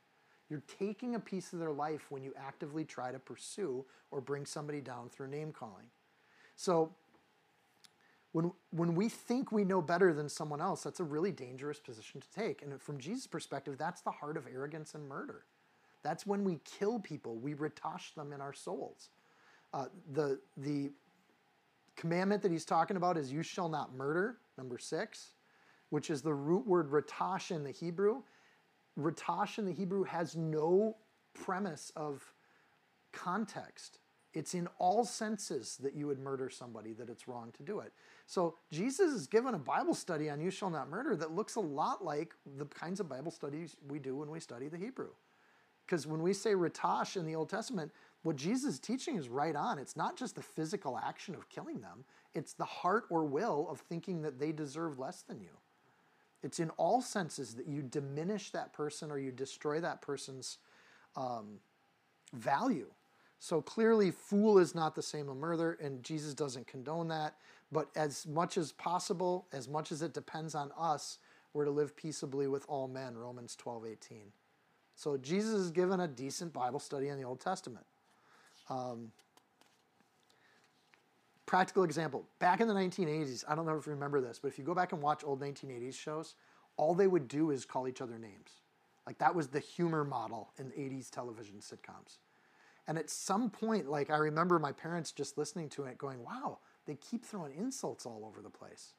[0.50, 4.44] You're taking a piece of their life when you actively try to pursue or bring
[4.44, 5.86] somebody down through name calling.
[6.56, 6.92] So,
[8.32, 12.20] when, when we think we know better than someone else, that's a really dangerous position
[12.20, 12.62] to take.
[12.62, 15.44] And from Jesus' perspective, that's the heart of arrogance and murder.
[16.04, 17.36] That's when we kill people.
[17.38, 19.08] We ratash them in our souls.
[19.72, 20.90] Uh, the, the
[21.96, 25.30] commandment that he's talking about is you shall not murder, number six,
[25.88, 28.22] which is the root word ratash in the Hebrew.
[29.00, 30.96] Ratash in the Hebrew has no
[31.32, 32.22] premise of
[33.12, 33.98] context.
[34.34, 37.92] It's in all senses that you would murder somebody that it's wrong to do it.
[38.26, 41.60] So Jesus is given a Bible study on you shall not murder that looks a
[41.60, 45.10] lot like the kinds of Bible studies we do when we study the Hebrew.
[45.86, 47.92] Because when we say ratash in the Old Testament,
[48.22, 49.78] what Jesus is teaching is right on.
[49.78, 53.80] It's not just the physical action of killing them, it's the heart or will of
[53.80, 55.50] thinking that they deserve less than you.
[56.42, 60.58] It's in all senses that you diminish that person or you destroy that person's
[61.16, 61.58] um,
[62.32, 62.90] value.
[63.38, 67.36] So clearly, fool is not the same as murder, and Jesus doesn't condone that.
[67.70, 71.18] But as much as possible, as much as it depends on us,
[71.52, 74.18] we're to live peaceably with all men, Romans 12, 18.
[74.94, 77.84] So Jesus is given a decent Bible study in the Old Testament.
[78.70, 79.12] Um,
[81.46, 84.58] practical example back in the 1980s, I don't know if you remember this, but if
[84.58, 86.34] you go back and watch old 1980s shows,
[86.76, 88.62] all they would do is call each other names.
[89.06, 92.18] Like that was the humor model in 80s television sitcoms.
[92.86, 96.58] And at some point, like I remember my parents just listening to it going, wow,
[96.86, 98.94] they keep throwing insults all over the place.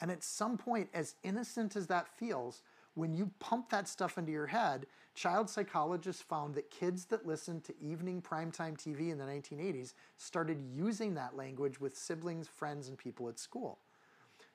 [0.00, 2.62] And at some point, as innocent as that feels,
[2.94, 4.86] when you pump that stuff into your head,
[5.18, 10.62] child psychologists found that kids that listened to evening primetime TV in the 1980s started
[10.72, 13.80] using that language with siblings, friends, and people at school.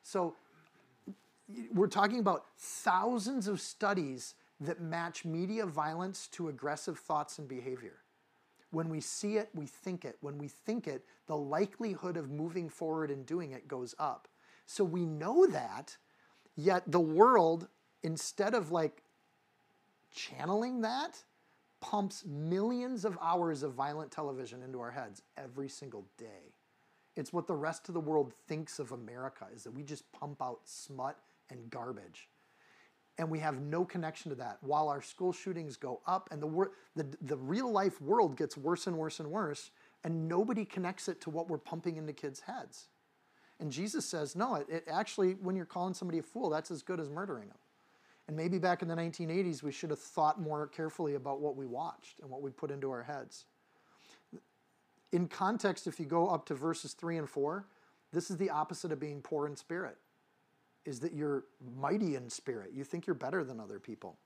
[0.04, 0.36] So
[1.73, 7.97] we're talking about thousands of studies that match media violence to aggressive thoughts and behavior.
[8.71, 10.15] When we see it, we think it.
[10.21, 14.30] When we think it, the likelihood of moving forward and doing it goes up.
[14.65, 15.97] So we know that,
[16.56, 17.67] yet the world,
[18.02, 19.02] instead of like
[20.13, 21.21] channeling that,
[21.82, 26.54] pumps millions of hours of violent television into our heads every single day.
[27.15, 30.41] It's what the rest of the world thinks of America is that we just pump
[30.41, 32.30] out smut and garbage
[33.17, 34.58] and we have no connection to that.
[34.62, 38.88] While our school shootings go up and the, the, the real life world gets worse
[38.88, 39.69] and worse and worse,
[40.04, 42.88] and nobody connects it to what we're pumping into kids' heads.
[43.60, 46.82] And Jesus says, no, it, it actually, when you're calling somebody a fool, that's as
[46.82, 47.58] good as murdering them.
[48.27, 51.65] And maybe back in the 1980s, we should have thought more carefully about what we
[51.65, 53.45] watched and what we put into our heads.
[55.12, 57.65] In context, if you go up to verses 3 and 4,
[58.12, 59.97] this is the opposite of being poor in spirit
[60.86, 61.45] is that you're
[61.79, 62.71] mighty in spirit.
[62.73, 64.17] You think you're better than other people.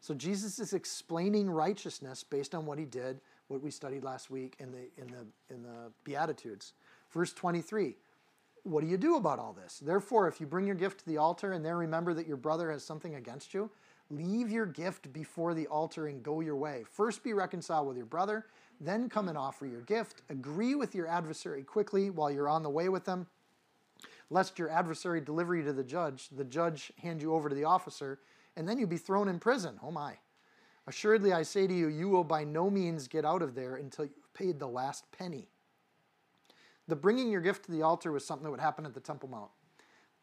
[0.00, 4.54] So Jesus is explaining righteousness based on what he did, what we studied last week
[4.58, 6.74] in the in the in the Beatitudes.
[7.10, 7.96] Verse 23.
[8.66, 9.78] What do you do about all this?
[9.78, 12.70] Therefore, if you bring your gift to the altar and there remember that your brother
[12.70, 13.70] has something against you,
[14.10, 16.84] leave your gift before the altar and go your way.
[16.90, 18.46] First be reconciled with your brother,
[18.80, 20.22] then come and offer your gift.
[20.30, 23.26] Agree with your adversary quickly while you're on the way with them
[24.30, 27.64] lest your adversary deliver you to the judge, the judge hand you over to the
[27.64, 28.18] officer,
[28.56, 29.78] and then you be thrown in prison.
[29.82, 30.14] Oh my.
[30.86, 34.06] Assuredly, I say to you, you will by no means get out of there until
[34.06, 35.48] you've paid the last penny.
[36.88, 39.28] The bringing your gift to the altar was something that would happen at the Temple
[39.28, 39.50] Mount.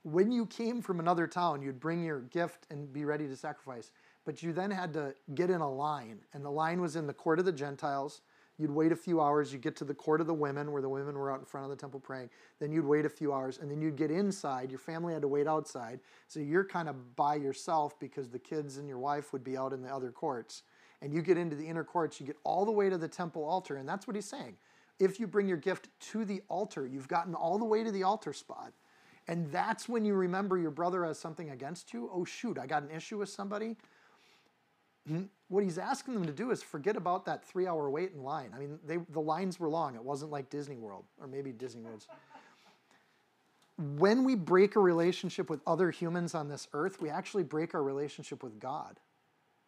[0.03, 3.91] When you came from another town, you'd bring your gift and be ready to sacrifice.
[4.25, 7.13] But you then had to get in a line, and the line was in the
[7.13, 8.21] court of the Gentiles
[8.57, 10.89] You'd wait a few hours, you'd get to the court of the women where the
[10.89, 12.29] women were out in front of the temple praying.
[12.59, 14.69] Then you'd wait a few hours, and then you'd get inside.
[14.69, 15.99] Your family had to wait outside.
[16.27, 19.73] So you're kind of by yourself because the kids and your wife would be out
[19.73, 20.63] in the other courts.
[21.01, 23.43] And you get into the inner courts, you get all the way to the temple
[23.43, 23.77] altar.
[23.77, 24.55] And that's what he's saying.
[24.99, 28.03] If you bring your gift to the altar, you've gotten all the way to the
[28.03, 28.73] altar spot.
[29.27, 32.09] And that's when you remember your brother has something against you.
[32.13, 33.77] Oh, shoot, I got an issue with somebody.
[35.07, 35.23] Hmm?
[35.53, 38.51] what he's asking them to do is forget about that three hour wait in line.
[38.55, 39.95] I mean, they, the lines were long.
[39.95, 42.07] It wasn't like Disney World, or maybe Disney World's.
[43.97, 47.83] when we break a relationship with other humans on this earth, we actually break our
[47.83, 48.99] relationship with God.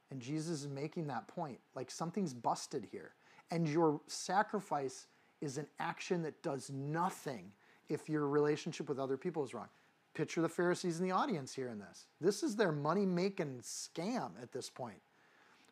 [0.10, 1.60] And Jesus is making that point.
[1.76, 3.14] Like something's busted here.
[3.52, 5.06] And your sacrifice
[5.41, 7.52] is an action that does nothing
[7.89, 9.69] if your relationship with other people is wrong.
[10.13, 12.06] Picture the Pharisees in the audience here in this.
[12.21, 15.02] This is their money making scam at this point.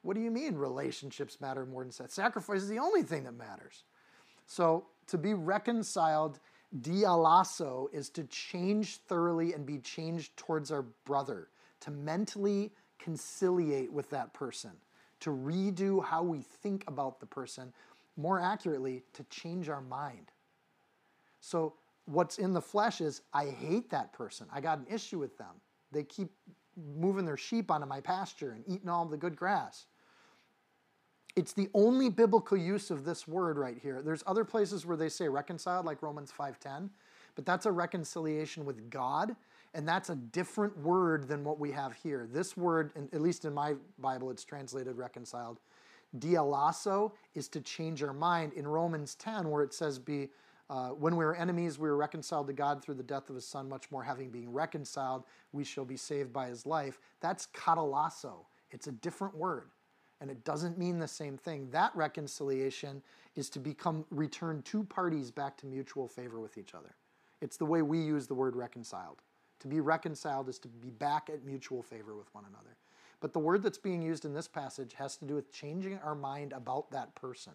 [0.01, 2.13] What do you mean relationships matter more than sex?
[2.13, 3.83] Sacrifice is the only thing that matters.
[4.45, 6.39] So to be reconciled,
[6.81, 11.47] diallasso, is to change thoroughly and be changed towards our brother,
[11.79, 14.71] to mentally conciliate with that person,
[15.21, 17.71] to redo how we think about the person,
[18.17, 20.31] more accurately, to change our mind.
[21.39, 21.73] So
[22.05, 24.47] what's in the flesh is I hate that person.
[24.51, 25.55] I got an issue with them.
[25.91, 26.31] They keep
[26.95, 29.85] moving their sheep onto my pasture and eating all the good grass.
[31.35, 34.01] It's the only biblical use of this word right here.
[34.03, 36.91] There's other places where they say reconciled, like Romans 5:10,
[37.35, 39.35] but that's a reconciliation with God,
[39.73, 42.27] and that's a different word than what we have here.
[42.31, 45.59] This word, at least in my Bible, it's translated reconciled.
[46.17, 48.53] Diallasso is to change our mind.
[48.53, 50.29] In Romans 10, where it says, "Be
[50.69, 53.45] uh, when we were enemies, we were reconciled to God through the death of His
[53.45, 53.67] Son.
[53.67, 58.45] Much more, having been reconciled, we shall be saved by His life." That's katallasso.
[58.71, 59.69] It's a different word,
[60.21, 61.69] and it doesn't mean the same thing.
[61.71, 63.01] That reconciliation
[63.35, 66.95] is to become return two parties back to mutual favor with each other.
[67.41, 69.21] It's the way we use the word reconciled.
[69.59, 72.75] To be reconciled is to be back at mutual favor with one another.
[73.23, 76.13] But the word that's being used in this passage has to do with changing our
[76.13, 77.53] mind about that person.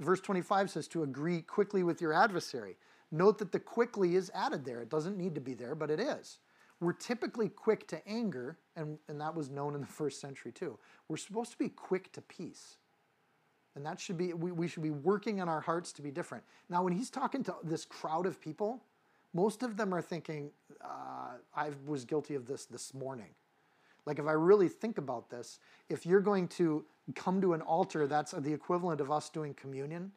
[0.00, 2.76] Verse 25 says to agree quickly with your adversary.
[3.12, 4.82] Note that the quickly is added there.
[4.82, 6.38] It doesn't need to be there, but it is.
[6.80, 10.76] We're typically quick to anger, and, and that was known in the first century too.
[11.06, 12.78] We're supposed to be quick to peace.
[13.76, 16.42] And that should be, we, we should be working on our hearts to be different.
[16.68, 18.82] Now, when he's talking to this crowd of people,
[19.34, 20.50] most of them are thinking,
[20.84, 23.28] uh, I was guilty of this this morning.
[24.06, 28.06] Like, if I really think about this, if you're going to come to an altar,
[28.06, 30.12] that's the equivalent of us doing communion,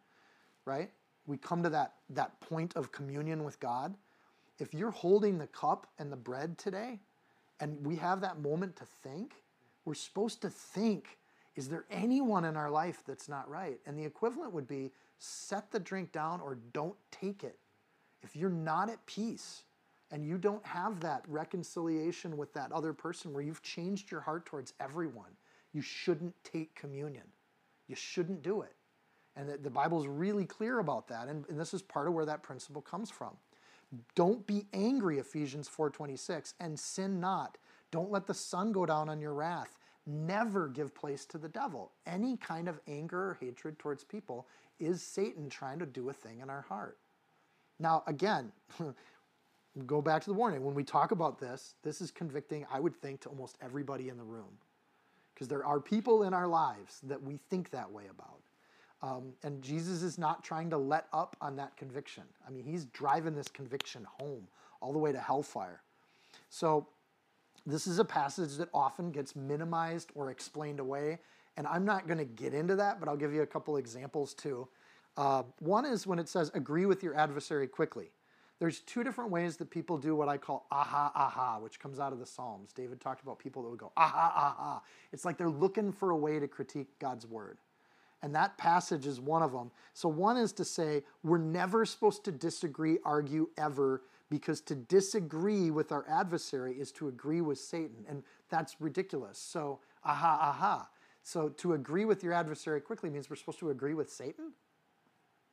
[0.65, 0.91] right?
[1.25, 3.95] We come to that, that point of communion with God.
[4.59, 6.99] If you're holding the cup and the bread today,
[7.59, 9.35] and we have that moment to think,
[9.85, 11.17] we're supposed to think
[11.57, 13.79] is there anyone in our life that's not right?
[13.87, 17.57] And the equivalent would be set the drink down or don't take it.
[18.21, 19.63] If you're not at peace,
[20.11, 24.45] and you don't have that reconciliation with that other person where you've changed your heart
[24.45, 25.31] towards everyone,
[25.73, 27.25] you shouldn't take communion.
[27.87, 28.73] You shouldn't do it.
[29.35, 31.27] And the, the Bible is really clear about that.
[31.27, 33.35] And, and this is part of where that principle comes from.
[34.15, 37.57] Don't be angry, Ephesians 4:26, and sin not.
[37.91, 39.77] Don't let the sun go down on your wrath.
[40.05, 41.91] Never give place to the devil.
[42.05, 44.47] Any kind of anger or hatred towards people
[44.79, 46.97] is Satan trying to do a thing in our heart.
[47.79, 48.51] Now, again,
[49.85, 50.63] go back to the warning.
[50.63, 54.17] When we talk about this, this is convicting, I would think, to almost everybody in
[54.17, 54.57] the room.
[55.33, 58.39] Because there are people in our lives that we think that way about.
[59.03, 62.23] Um, and Jesus is not trying to let up on that conviction.
[62.47, 64.47] I mean, he's driving this conviction home
[64.81, 65.81] all the way to hellfire.
[66.49, 66.87] So,
[67.65, 71.19] this is a passage that often gets minimized or explained away.
[71.57, 74.33] And I'm not going to get into that, but I'll give you a couple examples
[74.33, 74.67] too.
[75.17, 78.11] Uh, one is when it says, agree with your adversary quickly.
[78.59, 82.11] There's two different ways that people do what I call aha, aha, which comes out
[82.11, 82.73] of the Psalms.
[82.73, 84.81] David talked about people that would go aha, aha.
[85.13, 87.59] It's like they're looking for a way to critique God's word.
[88.23, 89.69] And that passage is one of them.
[89.93, 95.69] So, one is to say, we're never supposed to disagree, argue ever, because to disagree
[95.69, 98.05] with our adversary is to agree with Satan.
[98.09, 99.37] And that's ridiculous.
[99.37, 100.89] So, aha, aha.
[101.21, 104.53] So, to agree with your adversary quickly means we're supposed to agree with Satan?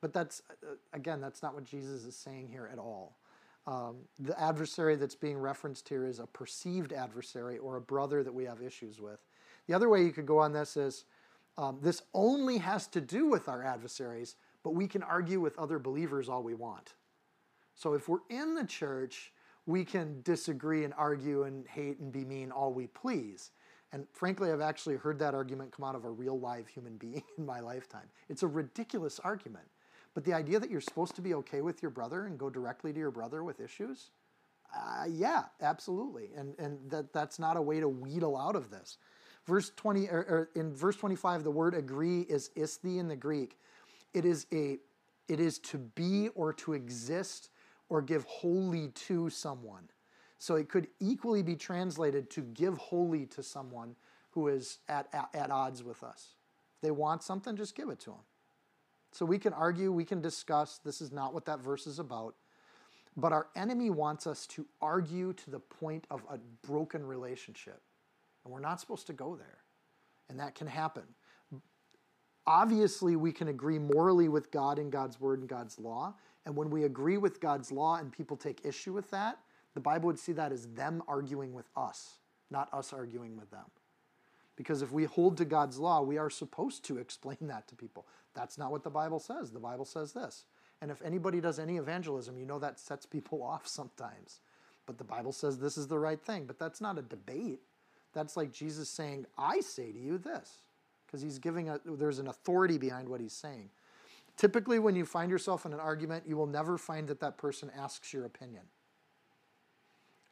[0.05, 3.17] But that's, uh, again, that's not what Jesus is saying here at all.
[3.65, 8.31] Um, the adversary that's being referenced here is a perceived adversary or a brother that
[8.31, 9.17] we have issues with.
[9.65, 11.05] The other way you could go on this is
[11.57, 15.79] um, this only has to do with our adversaries, but we can argue with other
[15.79, 16.93] believers all we want.
[17.73, 19.33] So if we're in the church,
[19.65, 23.49] we can disagree and argue and hate and be mean all we please.
[23.91, 27.23] And frankly, I've actually heard that argument come out of a real live human being
[27.39, 28.07] in my lifetime.
[28.29, 29.65] It's a ridiculous argument.
[30.15, 32.91] But the idea that you're supposed to be okay with your brother and go directly
[32.93, 34.11] to your brother with issues,
[34.73, 36.29] uh, yeah, absolutely.
[36.35, 38.97] And, and that, that's not a way to wheedle out of this.
[39.45, 43.57] Verse 20, or, or in verse 25, the word agree is isthi in the Greek.
[44.13, 44.79] It is a,
[45.27, 47.49] it is to be or to exist
[47.89, 49.89] or give wholly to someone.
[50.39, 53.95] So it could equally be translated to give wholly to someone
[54.31, 56.35] who is at, at, at odds with us.
[56.75, 58.19] If they want something, just give it to them.
[59.15, 60.81] So we can argue, we can discuss.
[60.83, 62.35] This is not what that verse is about.
[63.15, 67.81] But our enemy wants us to argue to the point of a broken relationship.
[68.43, 69.59] And we're not supposed to go there.
[70.27, 71.03] And that can happen.
[72.45, 76.13] Obviously, we can agree morally with God and God's word and God's law.
[76.45, 79.39] And when we agree with God's law and people take issue with that,
[79.75, 82.15] the Bible would see that as them arguing with us,
[82.51, 83.63] not us arguing with them.
[84.55, 88.05] Because if we hold to God's law, we are supposed to explain that to people.
[88.33, 89.51] That's not what the Bible says.
[89.51, 90.45] The Bible says this.
[90.81, 94.39] And if anybody does any evangelism, you know that sets people off sometimes.
[94.85, 96.45] But the Bible says this is the right thing.
[96.45, 97.59] But that's not a debate.
[98.13, 100.59] That's like Jesus saying, I say to you this.
[101.05, 103.69] Because he's giving a, there's an authority behind what he's saying.
[104.37, 107.71] Typically, when you find yourself in an argument, you will never find that that person
[107.77, 108.63] asks your opinion.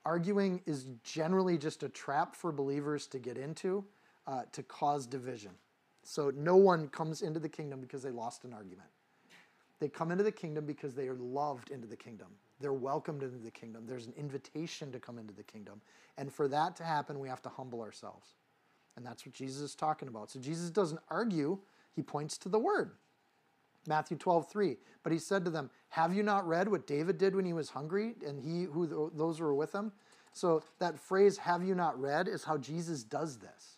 [0.05, 3.85] Arguing is generally just a trap for believers to get into
[4.27, 5.51] uh, to cause division.
[6.03, 8.89] So no one comes into the kingdom because they lost an argument.
[9.79, 12.27] They come into the kingdom because they are loved into the kingdom.
[12.59, 13.83] They're welcomed into the kingdom.
[13.85, 15.81] There's an invitation to come into the kingdom.
[16.17, 18.35] And for that to happen, we have to humble ourselves.
[18.95, 20.31] And that's what Jesus is talking about.
[20.31, 21.57] So Jesus doesn't argue,
[21.95, 22.91] he points to the word.
[23.87, 24.77] Matthew 12, 3.
[25.03, 27.69] But he said to them, Have you not read what David did when he was
[27.69, 29.91] hungry and he who those who were with him?
[30.31, 33.77] So that phrase, have you not read, is how Jesus does this.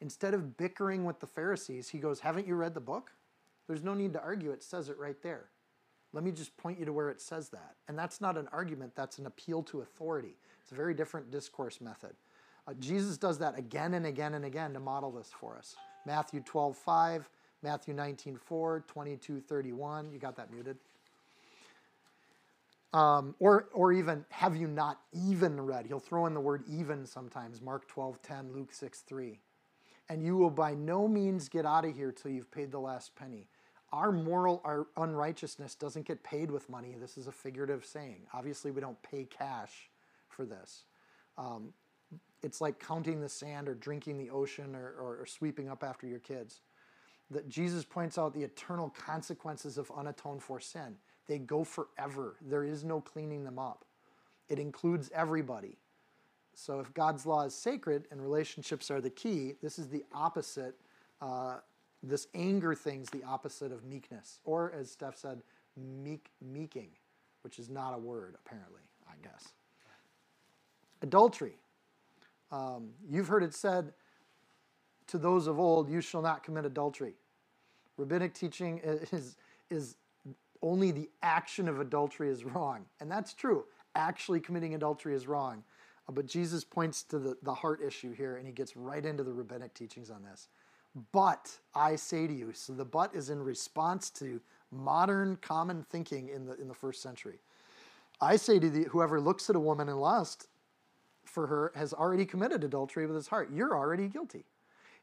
[0.00, 3.12] Instead of bickering with the Pharisees, he goes, Haven't you read the book?
[3.66, 5.50] There's no need to argue, it says it right there.
[6.12, 7.74] Let me just point you to where it says that.
[7.86, 10.36] And that's not an argument, that's an appeal to authority.
[10.62, 12.14] It's a very different discourse method.
[12.66, 15.76] Uh, Jesus does that again and again and again to model this for us.
[16.06, 17.28] Matthew 12, 5,
[17.62, 20.12] Matthew 19, 4, 22, 31.
[20.12, 20.76] You got that muted?
[22.94, 25.86] Um, or, or even, have you not even read?
[25.86, 27.60] He'll throw in the word even sometimes.
[27.60, 29.38] Mark 12, 10, Luke 6, 3.
[30.08, 33.14] And you will by no means get out of here till you've paid the last
[33.14, 33.48] penny.
[33.92, 36.96] Our moral our unrighteousness doesn't get paid with money.
[36.98, 38.22] This is a figurative saying.
[38.32, 39.90] Obviously, we don't pay cash
[40.28, 40.84] for this.
[41.36, 41.72] Um,
[42.42, 46.06] it's like counting the sand or drinking the ocean or, or, or sweeping up after
[46.06, 46.60] your kids.
[47.30, 50.96] That Jesus points out the eternal consequences of unatoned for sin.
[51.26, 52.36] They go forever.
[52.40, 53.84] There is no cleaning them up.
[54.48, 55.76] It includes everybody.
[56.58, 60.74] So if God's law is sacred and relationships are the key, this is the opposite.
[61.22, 61.58] Uh,
[62.02, 65.40] this anger thing's the opposite of meekness, or as Steph said,
[65.76, 66.88] meek meeking,
[67.42, 68.82] which is not a word apparently.
[69.08, 69.52] I guess.
[71.00, 71.54] Adultery.
[72.50, 73.92] Um, you've heard it said
[75.06, 77.14] to those of old, "You shall not commit adultery."
[77.96, 79.36] Rabbinic teaching is
[79.70, 79.94] is
[80.60, 82.84] only the action of adultery is wrong.
[82.98, 83.64] And that's true.
[83.94, 85.62] Actually committing adultery is wrong.
[86.08, 89.22] Uh, but Jesus points to the, the heart issue here and he gets right into
[89.22, 90.48] the rabbinic teachings on this.
[91.12, 94.40] But I say to you, so the but is in response to
[94.72, 97.38] modern common thinking in the, in the first century.
[98.20, 100.48] I say to the, whoever looks at a woman in lust
[101.24, 103.50] for her has already committed adultery with his heart.
[103.52, 104.44] You're already guilty.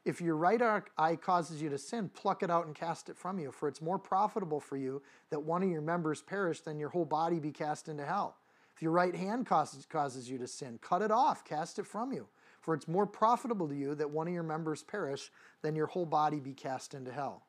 [0.04, 0.60] If your right
[0.98, 3.82] eye causes you to sin, pluck it out and cast it from you, for it's
[3.82, 7.50] more profitable for you that one of your members perish than your whole body be
[7.50, 8.36] cast into hell.
[8.76, 12.12] If your right hand causes, causes you to sin, cut it off, cast it from
[12.12, 12.28] you.
[12.60, 15.30] For it's more profitable to you that one of your members perish
[15.62, 17.46] than your whole body be cast into hell.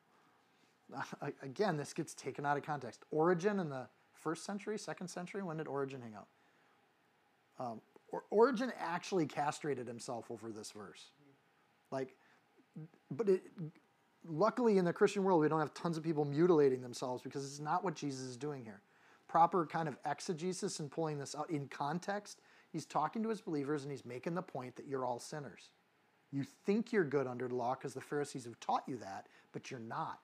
[1.42, 3.04] Again, this gets taken out of context.
[3.10, 6.28] Origen in the first century, second century, when did Origen hang out?
[7.58, 7.80] Um,
[8.30, 11.10] Origen actually castrated himself over this verse.
[11.90, 12.16] Like,
[13.10, 13.42] but it,
[14.26, 17.60] luckily in the Christian world, we don't have tons of people mutilating themselves because it's
[17.60, 18.80] not what Jesus is doing here.
[19.28, 22.40] Proper kind of exegesis and pulling this out in context,
[22.72, 25.70] he's talking to his believers and he's making the point that you're all sinners.
[26.32, 29.70] You think you're good under the law because the Pharisees have taught you that, but
[29.70, 30.18] you're not.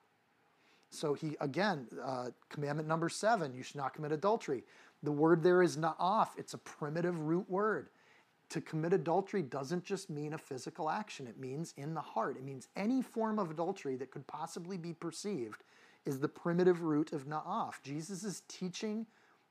[0.89, 4.63] So he again, uh, commandment number seven: you should not commit adultery.
[5.03, 6.29] The word there is na'af.
[6.37, 7.89] It's a primitive root word
[8.49, 12.37] to commit adultery doesn't just mean a physical action, it means in the heart.
[12.37, 15.63] It means any form of adultery that could possibly be perceived
[16.05, 17.81] is the primitive root of na'af.
[17.83, 19.05] Jesus is teaching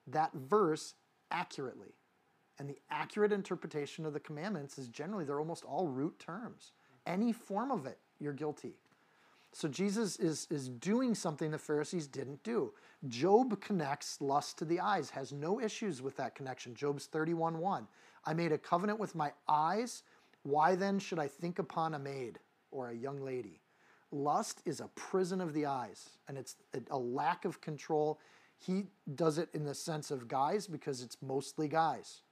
[0.07, 0.95] that verse
[1.31, 1.95] accurately.
[2.59, 6.73] And the accurate interpretation of the commandments is generally, they're almost all root terms.
[7.07, 8.77] Any form of it, you're guilty.
[9.53, 12.73] So Jesus is, is doing something the Pharisees didn't do.
[13.07, 16.75] Job connects lust to the eyes, has no issues with that connection.
[16.75, 17.87] Job's 31 1.
[18.25, 20.03] I made a covenant with my eyes.
[20.43, 22.39] Why then should I think upon a maid
[22.71, 23.61] or a young lady?
[24.15, 26.55] Lust is a prison of the eyes, and it's
[26.91, 28.21] a lack of control.
[28.57, 28.85] He
[29.17, 32.23] does it in the sense of guys because it's mostly guys.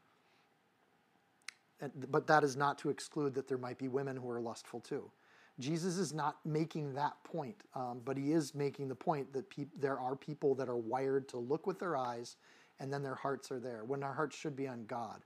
[2.08, 5.10] But that is not to exclude that there might be women who are lustful too.
[5.58, 9.66] Jesus is not making that point, um, but he is making the point that pe-
[9.78, 12.36] there are people that are wired to look with their eyes
[12.78, 15.24] and then their hearts are there when our hearts should be on God.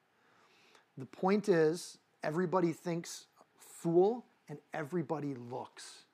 [0.96, 3.26] The point is, everybody thinks
[3.58, 6.05] fool and everybody looks.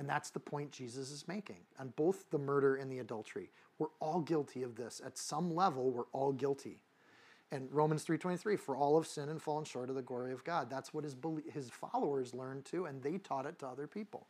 [0.00, 3.50] And that's the point Jesus is making on both the murder and the adultery.
[3.78, 5.02] We're all guilty of this.
[5.04, 6.80] At some level, we're all guilty.
[7.52, 10.70] And Romans 3:23, for all have sinned and fallen short of the glory of God.
[10.70, 11.14] That's what his
[11.52, 14.26] his followers learned too, and they taught it to other people.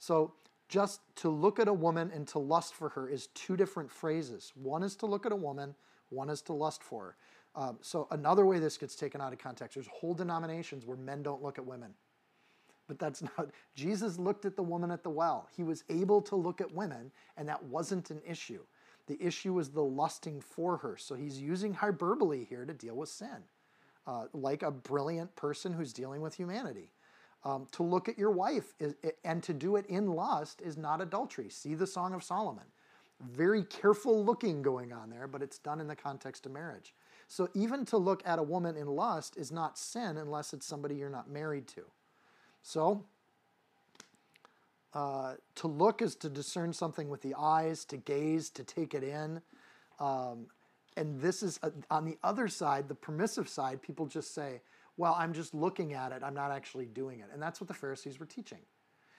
[0.00, 0.34] So
[0.68, 4.52] just to look at a woman and to lust for her is two different phrases.
[4.56, 5.76] One is to look at a woman,
[6.08, 7.16] one is to lust for her.
[7.54, 11.22] Um, so another way this gets taken out of context, there's whole denominations where men
[11.22, 11.94] don't look at women.
[12.88, 15.48] But that's not, Jesus looked at the woman at the well.
[15.56, 18.62] He was able to look at women, and that wasn't an issue.
[19.06, 20.96] The issue was the lusting for her.
[20.96, 23.44] So he's using hyperbole here to deal with sin,
[24.06, 26.90] uh, like a brilliant person who's dealing with humanity.
[27.44, 31.00] Um, to look at your wife is, and to do it in lust is not
[31.00, 31.48] adultery.
[31.48, 32.64] See the Song of Solomon.
[33.20, 36.92] Very careful looking going on there, but it's done in the context of marriage.
[37.28, 40.96] So even to look at a woman in lust is not sin unless it's somebody
[40.96, 41.82] you're not married to.
[42.66, 43.04] So,
[44.92, 49.04] uh, to look is to discern something with the eyes, to gaze, to take it
[49.04, 49.40] in.
[50.00, 50.46] Um,
[50.96, 54.62] and this is uh, on the other side, the permissive side, people just say,
[54.96, 57.26] well, I'm just looking at it, I'm not actually doing it.
[57.32, 58.62] And that's what the Pharisees were teaching.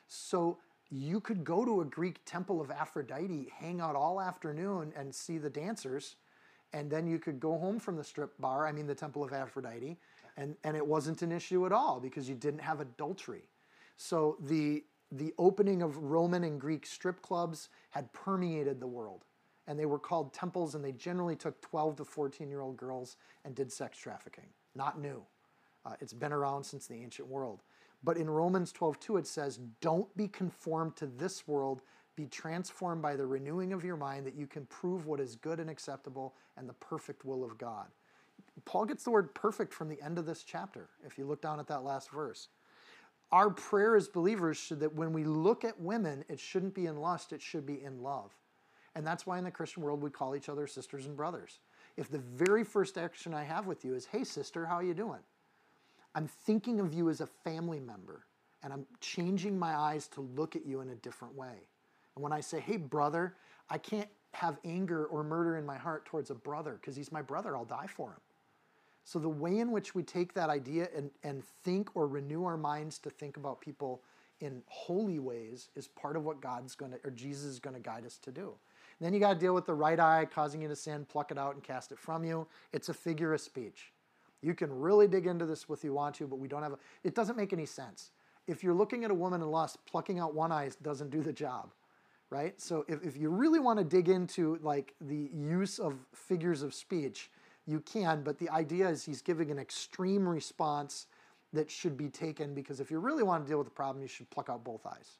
[0.10, 0.58] So
[0.90, 5.38] you could go to a Greek temple of Aphrodite, hang out all afternoon, and see
[5.38, 6.18] the dancers.
[6.74, 9.32] And then you could go home from the strip bar, I mean, the temple of
[9.32, 9.98] Aphrodite,
[10.38, 13.50] and, and it wasn't an issue at all because you didn't have adultery.
[13.98, 19.26] So the, the opening of Roman and Greek strip clubs had permeated the world.
[19.68, 23.18] And they were called temples, and they generally took 12 to 14 year old girls
[23.44, 24.46] and did sex trafficking.
[24.76, 25.24] Not new.
[25.86, 27.64] Uh, it's been around since the ancient world.
[28.04, 31.82] But in Romans 12:2 it says, "Don't be conformed to this world,
[32.16, 35.60] be transformed by the renewing of your mind that you can prove what is good
[35.60, 37.92] and acceptable and the perfect will of God."
[38.66, 41.60] Paul gets the word perfect from the end of this chapter, if you look down
[41.60, 42.50] at that last verse.
[43.32, 46.98] Our prayer as believers should that when we look at women, it shouldn't be in
[46.98, 48.32] lust, it should be in love.
[48.96, 51.60] And that's why in the Christian world we call each other sisters and brothers.
[51.98, 55.24] If the very first action I have with you is, "Hey sister, how you doing?"
[56.16, 58.26] I'm thinking of you as a family member
[58.64, 61.68] and I'm changing my eyes to look at you in a different way.
[62.16, 63.36] And when I say, hey, brother,
[63.70, 67.22] I can't have anger or murder in my heart towards a brother because he's my
[67.22, 68.20] brother, I'll die for him.
[69.08, 72.58] So the way in which we take that idea and, and think or renew our
[72.58, 74.02] minds to think about people
[74.42, 77.82] in holy ways is part of what God's going to, or Jesus is going to
[77.82, 78.48] guide us to do.
[79.00, 81.32] And then you got to deal with the right eye causing you to sin, pluck
[81.32, 82.48] it out and cast it from you.
[82.74, 83.94] It's a figure of speech.
[84.42, 86.78] You can really dig into this if you want to, but we don't have a,
[87.06, 88.12] it doesn't make any sense.
[88.46, 91.32] If you're looking at a woman in lust, plucking out one eye doesn't do the
[91.32, 91.72] job,
[92.30, 92.60] right?
[92.60, 96.74] So if, if you really want to dig into like the use of figures of
[96.74, 97.30] speech,
[97.68, 101.08] you can, but the idea is he's giving an extreme response
[101.54, 104.08] that should be taken because if you really want to deal with the problem, you
[104.08, 105.18] should pluck out both eyes.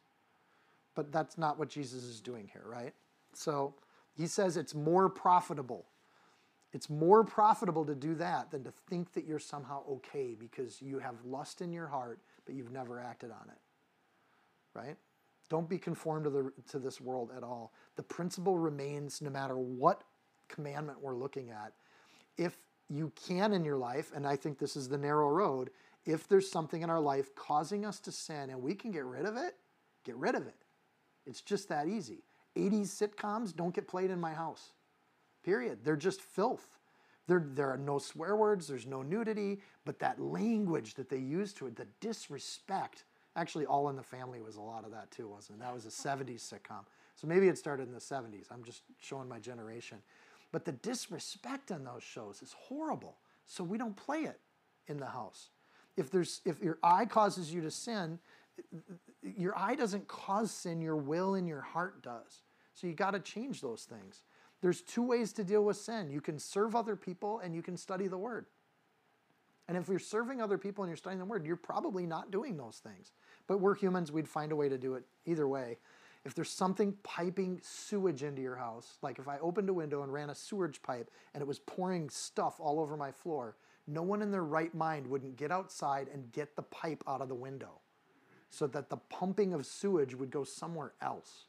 [0.96, 2.94] But that's not what Jesus is doing here, right?
[3.34, 3.76] So
[4.16, 5.86] he says it's more profitable
[6.74, 11.00] it's more profitable to do that than to think that you're somehow okay because you
[11.00, 13.58] have lust in your heart, but you've never acted on it.
[14.74, 14.96] Right?
[15.50, 17.74] Don't be conformed to, the, to this world at all.
[17.96, 20.04] The principle remains no matter what
[20.50, 21.74] commandment we're looking at.
[22.38, 22.58] If
[22.90, 25.70] you can in your life, and I think this is the narrow road,
[26.06, 29.26] if there's something in our life causing us to sin and we can get rid
[29.26, 29.56] of it,
[30.06, 30.56] get rid of it.
[31.26, 32.24] It's just that easy.
[32.56, 34.72] 80s sitcoms don't get played in my house.
[35.44, 35.80] Period.
[35.84, 36.66] They're just filth.
[37.28, 41.52] There, there are no swear words, there's no nudity, but that language that they use
[41.54, 43.04] to it, the disrespect.
[43.36, 45.62] Actually, All in the Family was a lot of that too, wasn't it?
[45.62, 46.86] That was a 70s sitcom.
[47.16, 48.46] So maybe it started in the 70s.
[48.50, 49.98] I'm just showing my generation.
[50.58, 53.18] But the disrespect on those shows is horrible.
[53.46, 54.40] So we don't play it
[54.88, 55.50] in the house.
[55.96, 58.18] If there's if your eye causes you to sin,
[59.22, 62.42] your eye doesn't cause sin, your will and your heart does.
[62.74, 64.24] So you got to change those things.
[64.60, 67.78] There's two ways to deal with sin you can serve other people and you can
[67.78, 68.48] study the Word.
[69.68, 72.58] And if you're serving other people and you're studying the Word, you're probably not doing
[72.58, 73.12] those things.
[73.46, 75.78] But we're humans, we'd find a way to do it either way.
[76.28, 80.12] If there's something piping sewage into your house, like if I opened a window and
[80.12, 83.56] ran a sewage pipe and it was pouring stuff all over my floor,
[83.88, 87.30] no one in their right mind wouldn't get outside and get the pipe out of
[87.30, 87.80] the window
[88.50, 91.46] so that the pumping of sewage would go somewhere else.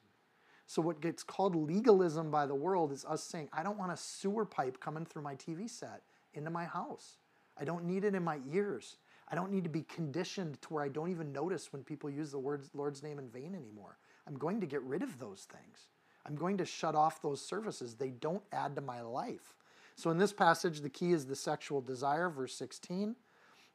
[0.67, 3.97] So, what gets called legalism by the world is us saying, I don't want a
[3.97, 6.03] sewer pipe coming through my TV set
[6.35, 7.17] into my house.
[7.61, 8.99] I don't need it in my ears.
[9.29, 12.31] I don't need to be conditioned to where I don't even notice when people use
[12.31, 13.99] the Lord's name in vain anymore.
[14.29, 15.89] I'm going to get rid of those things.
[16.27, 17.95] I'm going to shut off those services.
[17.95, 19.55] They don't add to my life.
[19.97, 23.17] So, in this passage, the key is the sexual desire, verse 16,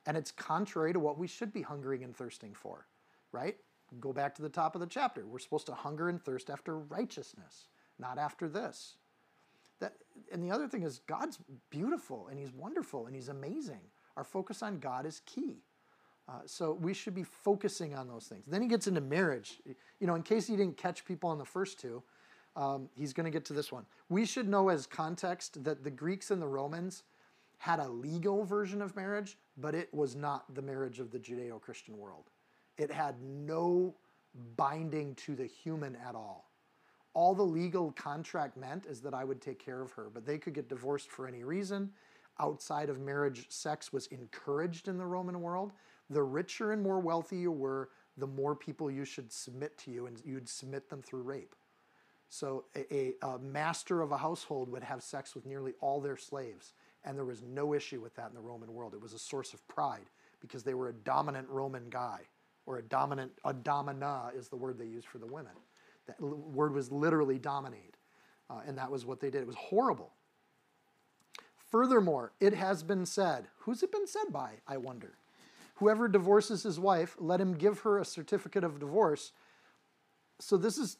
[0.05, 2.85] and it's contrary to what we should be hungering and thirsting for,
[3.31, 3.57] right?
[3.99, 5.25] Go back to the top of the chapter.
[5.25, 7.67] We're supposed to hunger and thirst after righteousness,
[7.99, 8.95] not after this.
[9.79, 9.95] That,
[10.31, 11.39] and the other thing is, God's
[11.69, 13.81] beautiful and He's wonderful and He's amazing.
[14.15, 15.63] Our focus on God is key.
[16.27, 18.45] Uh, so we should be focusing on those things.
[18.47, 19.59] Then he gets into marriage.
[19.99, 22.01] You know, in case he didn't catch people on the first two,
[22.55, 23.85] um, he's going to get to this one.
[24.09, 27.03] We should know as context that the Greeks and the Romans
[27.57, 31.59] had a legal version of marriage, but it was not the marriage of the Judeo
[31.61, 32.29] Christian world.
[32.77, 33.95] It had no
[34.55, 36.51] binding to the human at all.
[37.13, 40.37] All the legal contract meant is that I would take care of her, but they
[40.37, 41.91] could get divorced for any reason.
[42.39, 45.73] Outside of marriage, sex was encouraged in the Roman world.
[46.09, 50.05] The richer and more wealthy you were, the more people you should submit to you,
[50.05, 51.55] and you'd submit them through rape.
[52.29, 56.73] So, a, a, master of a household would have sex with nearly all their slaves,
[57.05, 58.93] and there was no issue with that in the Roman world.
[58.93, 60.09] It was a source of pride
[60.41, 62.21] because they were a dominant Roman guy
[62.65, 65.53] or a dominant, a domina is the word they use for the women.
[66.07, 67.97] That word was literally dominate.
[68.49, 69.41] Uh, and that was what they did.
[69.41, 70.11] It was horrible.
[71.69, 75.13] Furthermore, it has been said, who's it been said by, I wonder?
[75.75, 79.31] Whoever divorces his wife, let him give her a certificate of divorce.
[80.39, 80.97] So this is,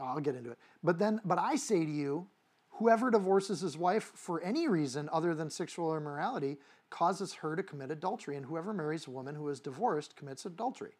[0.00, 0.58] I'll get into it.
[0.82, 2.28] But then, but I say to you,
[2.70, 7.90] whoever divorces his wife for any reason other than sexual immorality causes her to commit
[7.90, 10.92] adultery, and whoever marries a woman who is divorced commits adultery.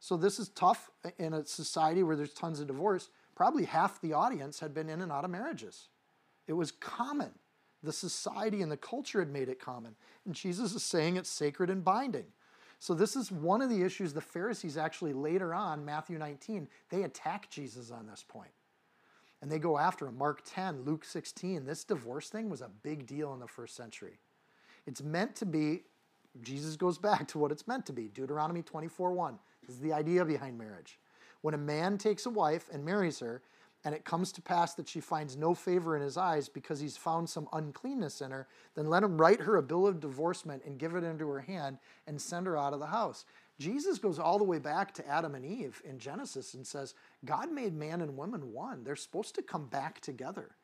[0.00, 3.08] So this is tough in a society where there's tons of divorce.
[3.34, 5.88] Probably half the audience had been in and out of marriages.
[6.46, 7.30] It was common.
[7.82, 9.94] The society and the culture had made it common.
[10.24, 12.26] And Jesus is saying it's sacred and binding.
[12.80, 17.02] So this is one of the issues the Pharisees actually later on, Matthew 19, they
[17.02, 18.50] attack Jesus on this point.
[19.42, 20.18] And they go after him.
[20.18, 21.64] Mark 10, Luke 16.
[21.64, 24.18] This divorce thing was a big deal in the first century.
[24.86, 25.84] It's meant to be,
[26.40, 28.08] Jesus goes back to what it's meant to be.
[28.08, 29.38] Deuteronomy 24 1.
[29.66, 30.98] This is the idea behind marriage.
[31.42, 33.42] When a man takes a wife and marries her,
[33.88, 36.98] and it comes to pass that she finds no favor in his eyes because he's
[36.98, 40.78] found some uncleanness in her, then let him write her a bill of divorcement and
[40.78, 43.24] give it into her hand and send her out of the house.
[43.58, 46.92] Jesus goes all the way back to Adam and Eve in Genesis and says,
[47.24, 48.84] God made man and woman one.
[48.84, 50.56] They're supposed to come back together.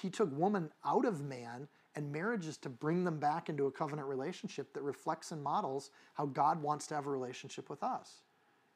[0.00, 3.72] He took woman out of man, and marriage is to bring them back into a
[3.72, 8.22] covenant relationship that reflects and models how God wants to have a relationship with us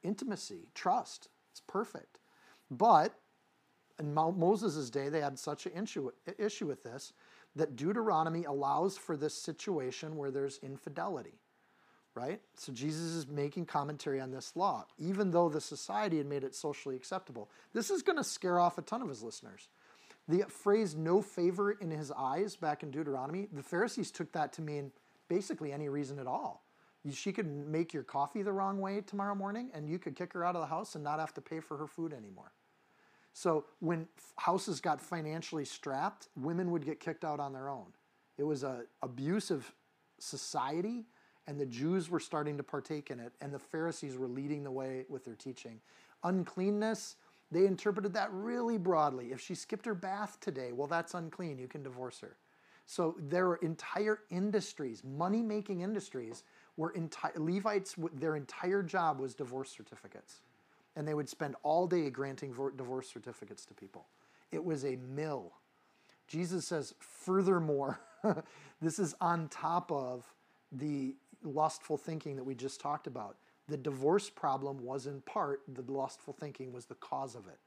[0.03, 1.28] intimacy, trust.
[1.53, 2.18] It's perfect.
[2.68, 3.14] But
[3.99, 7.12] in Moses' day, they had such an issue, issue with this
[7.55, 11.38] that Deuteronomy allows for this situation where there's infidelity,
[12.14, 12.40] right?
[12.57, 16.55] So Jesus is making commentary on this law, even though the society had made it
[16.55, 17.51] socially acceptable.
[17.72, 19.68] This is going to scare off a ton of his listeners.
[20.28, 24.62] The phrase no favor in his eyes back in Deuteronomy, the Pharisees took that to
[24.62, 24.92] mean
[25.28, 26.64] basically any reason at all.
[27.12, 30.44] She could make your coffee the wrong way tomorrow morning, and you could kick her
[30.44, 32.51] out of the house and not have to pay for her food anymore.
[33.37, 34.09] So when
[34.39, 37.89] houses got financially strapped, women would get kicked out on their own.
[38.39, 39.74] It was a abusive
[40.18, 41.05] society,
[41.47, 44.70] and the Jews were starting to partake in it, and the Pharisees were leading the
[44.70, 45.82] way with their teaching.
[46.24, 47.16] Uncleanness,
[47.51, 49.32] they interpreted that really broadly.
[49.32, 51.59] If she skipped her bath today, well, that's unclean.
[51.59, 52.39] You can divorce her.
[52.87, 56.45] So there are entire industries, money making industries,
[56.76, 60.41] where enti- Levites, their entire job was divorce certificates.
[60.97, 64.07] And they would spend all day granting divorce certificates to people.
[64.51, 65.53] It was a mill.
[66.26, 68.01] Jesus says, furthermore,
[68.80, 70.24] this is on top of
[70.72, 73.36] the lustful thinking that we just talked about.
[73.68, 77.59] The divorce problem was in part the lustful thinking was the cause of it.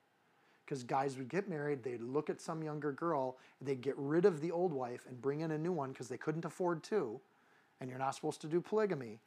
[0.66, 4.40] Because guys would get married, they'd look at some younger girl, they'd get rid of
[4.42, 7.20] the old wife and bring in a new one because they couldn't afford two
[7.80, 9.20] and you're not supposed to do polygamy.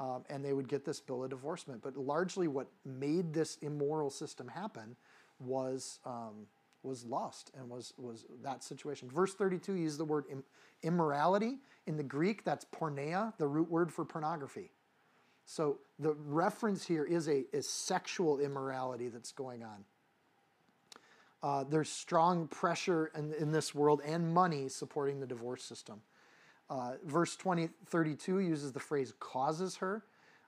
[0.00, 1.82] Um, and they would get this bill of divorcement.
[1.82, 4.96] But largely, what made this immoral system happen
[5.38, 6.46] was um,
[6.82, 9.10] was lust and was was that situation.
[9.10, 10.44] Verse 32 uses the word Im-
[10.82, 12.44] immorality in the Greek.
[12.44, 14.72] That's porneia, the root word for pornography.
[15.44, 19.84] So the reference here is a is sexual immorality that's going on.
[21.42, 26.02] Uh, there's strong pressure in, in this world and money supporting the divorce system.
[26.70, 30.04] Uh, verse 20, 32 uses the phrase causes her.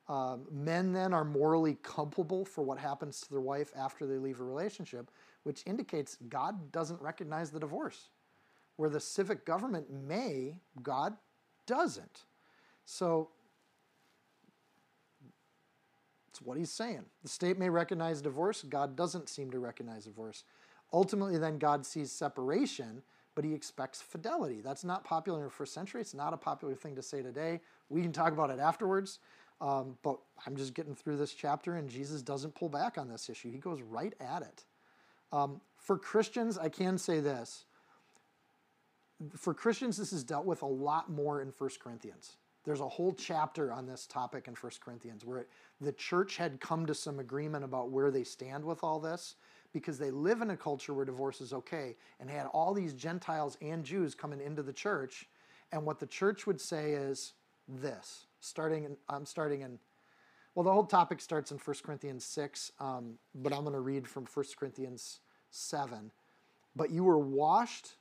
[0.09, 4.41] Um, men then are morally culpable for what happens to their wife after they leave
[4.41, 5.11] a relationship,
[5.43, 8.09] which indicates God doesn't recognize the divorce.
[8.77, 11.17] Where the civic government may, God
[11.67, 12.25] doesn't.
[12.85, 13.31] So
[16.31, 17.05] it's what he's saying.
[17.23, 20.45] The state may recognize divorce, God doesn't seem to recognize divorce.
[20.93, 23.03] Ultimately, then God sees separation
[23.35, 24.61] but he expects fidelity.
[24.63, 26.01] That's not popular in the first century.
[26.01, 27.61] It's not a popular thing to say today.
[27.89, 29.19] We can talk about it afterwards,
[29.61, 33.29] um, but I'm just getting through this chapter, and Jesus doesn't pull back on this
[33.31, 33.51] issue.
[33.51, 34.65] He goes right at it.
[35.33, 37.65] Um, for Christians, I can say this.
[39.37, 42.37] For Christians, this is dealt with a lot more in 1 Corinthians.
[42.65, 45.47] There's a whole chapter on this topic in 1 Corinthians where
[45.81, 49.35] the church had come to some agreement about where they stand with all this
[49.73, 53.57] because they live in a culture where divorce is okay and had all these Gentiles
[53.61, 55.29] and Jews coming into the church.
[55.73, 57.33] And what the church would say is
[57.69, 59.79] this, starting in, I'm starting in,
[60.55, 64.07] well, the whole topic starts in 1 Corinthians 6, um, but I'm going to read
[64.07, 65.21] from 1 Corinthians
[65.51, 66.11] 7.
[66.77, 67.93] But you were washed,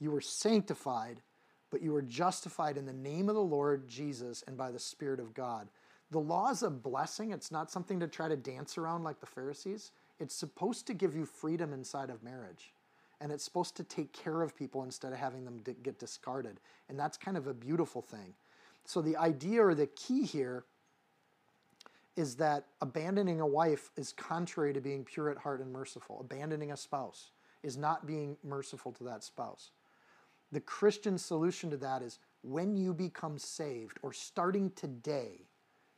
[0.00, 1.22] you were sanctified,
[1.70, 5.20] but you were justified in the name of the Lord Jesus and by the Spirit
[5.20, 5.68] of God.
[6.10, 7.30] The law is a blessing.
[7.30, 9.92] It's not something to try to dance around like the Pharisees.
[10.22, 12.72] It's supposed to give you freedom inside of marriage.
[13.20, 16.60] And it's supposed to take care of people instead of having them get discarded.
[16.88, 18.34] And that's kind of a beautiful thing.
[18.84, 20.64] So the idea or the key here
[22.14, 26.20] is that abandoning a wife is contrary to being pure at heart and merciful.
[26.20, 27.32] Abandoning a spouse
[27.64, 29.72] is not being merciful to that spouse.
[30.52, 35.46] The Christian solution to that is when you become saved or starting today,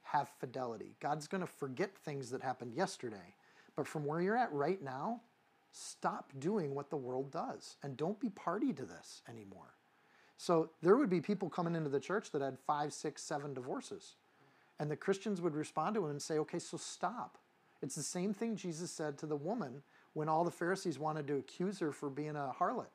[0.02, 0.94] have fidelity.
[1.00, 3.34] God's going to forget things that happened yesterday.
[3.76, 5.20] But from where you're at right now,
[5.72, 9.74] stop doing what the world does and don't be party to this anymore.
[10.36, 14.16] So there would be people coming into the church that had five, six, seven divorces.
[14.78, 17.38] And the Christians would respond to him and say, okay, so stop.
[17.82, 19.82] It's the same thing Jesus said to the woman
[20.14, 22.86] when all the Pharisees wanted to accuse her for being a harlot.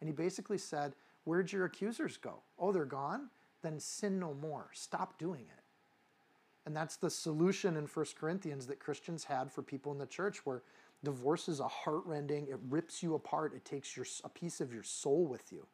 [0.00, 2.42] And he basically said, Where'd your accusers go?
[2.58, 3.28] Oh, they're gone?
[3.62, 4.70] Then sin no more.
[4.72, 5.59] Stop doing it.
[6.66, 10.44] And that's the solution in 1 Corinthians that Christians had for people in the church
[10.44, 10.62] where
[11.02, 14.82] divorce is a heartrending, it rips you apart, it takes your, a piece of your
[14.82, 15.66] soul with you.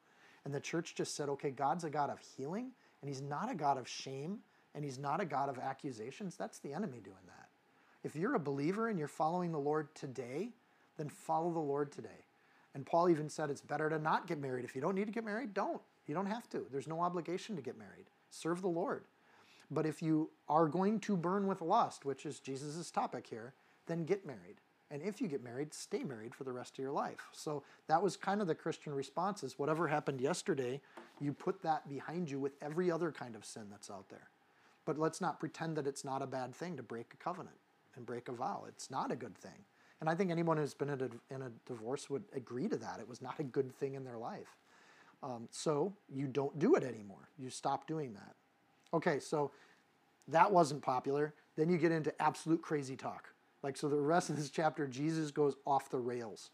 [0.44, 2.70] And the church just said, okay, God's a God of healing,
[3.02, 4.38] and He's not a God of shame,
[4.74, 6.36] and He's not a God of accusations.
[6.36, 7.48] That's the enemy doing that.
[8.04, 10.50] If you're a believer and you're following the Lord today,
[10.96, 12.24] then follow the Lord today.
[12.74, 14.64] And Paul even said it's better to not get married.
[14.64, 15.80] If you don't need to get married, don't.
[16.06, 16.64] You don't have to.
[16.70, 18.04] There's no obligation to get married.
[18.30, 19.04] Serve the Lord.
[19.70, 23.54] But if you are going to burn with lust, which is Jesus' topic here,
[23.86, 24.60] then get married.
[24.90, 27.28] And if you get married, stay married for the rest of your life.
[27.32, 30.80] So that was kind of the Christian response is whatever happened yesterday,
[31.20, 34.28] you put that behind you with every other kind of sin that's out there.
[34.84, 37.56] But let's not pretend that it's not a bad thing to break a covenant
[37.96, 38.64] and break a vow.
[38.68, 39.64] It's not a good thing.
[40.00, 43.00] And I think anyone who's been in a, divorce would agree to that.
[43.00, 44.56] It was not a good thing in their life.
[45.22, 47.30] Um, so you don't do it anymore.
[47.38, 48.36] You stop doing that.
[48.96, 49.50] Okay, so
[50.28, 51.34] that wasn't popular.
[51.56, 53.28] Then you get into absolute crazy talk.
[53.62, 56.50] Like, so the rest of this chapter, Jesus goes off the rails.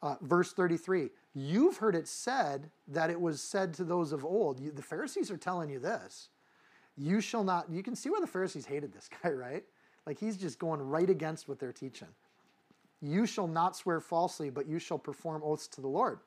[0.00, 4.58] Uh, verse 33 You've heard it said that it was said to those of old.
[4.58, 6.30] You, the Pharisees are telling you this.
[6.96, 9.64] You shall not, you can see why the Pharisees hated this guy, right?
[10.06, 12.08] Like, he's just going right against what they're teaching.
[13.02, 16.20] You shall not swear falsely, but you shall perform oaths to the Lord.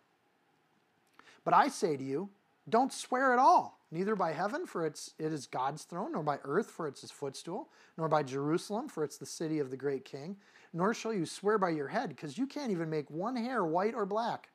[1.44, 2.30] But I say to you,
[2.70, 6.40] don't swear at all, neither by heaven, for it's, it is God's throne, nor by
[6.44, 10.06] earth, for it's his footstool, nor by Jerusalem, for it's the city of the great
[10.06, 10.38] king,
[10.74, 13.94] nor shall you swear by your head, because you can't even make one hair white
[13.94, 14.50] or black.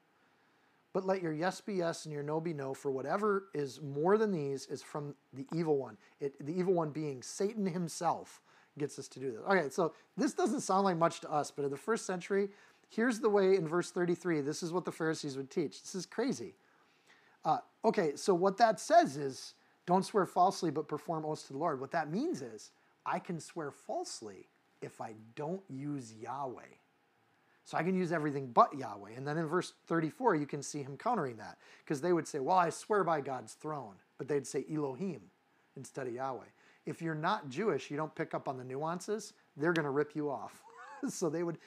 [0.93, 4.17] But let your yes be yes and your no be no, for whatever is more
[4.17, 5.99] than these is from the evil one.
[6.21, 8.41] It, the evil one being Satan himself
[8.79, 9.41] gets us to do this.
[9.47, 12.49] Okay, so this doesn't sound like much to us, but in the first century,
[12.89, 15.83] here's the way in verse 33, this is what the Pharisees would teach.
[15.83, 16.55] This is crazy.
[17.47, 19.55] Uh, okay, so what that says is
[19.87, 21.81] don't swear falsely, but perform oaths to the Lord.
[21.81, 22.73] What that means is
[23.07, 24.49] I can swear falsely
[24.83, 26.63] if I don't use Yahweh.
[27.65, 29.13] So I can use everything but Yahweh.
[29.17, 32.41] And then in verse 34, you can see him countering that because they would say,
[32.41, 35.23] Well, I swear by God's throne, but they'd say Elohim
[35.77, 36.45] instead of Yahweh
[36.87, 40.15] if you're not Jewish, you don't pick up on the nuances, they're going to rip
[40.15, 40.63] you off.
[41.09, 41.59] so they would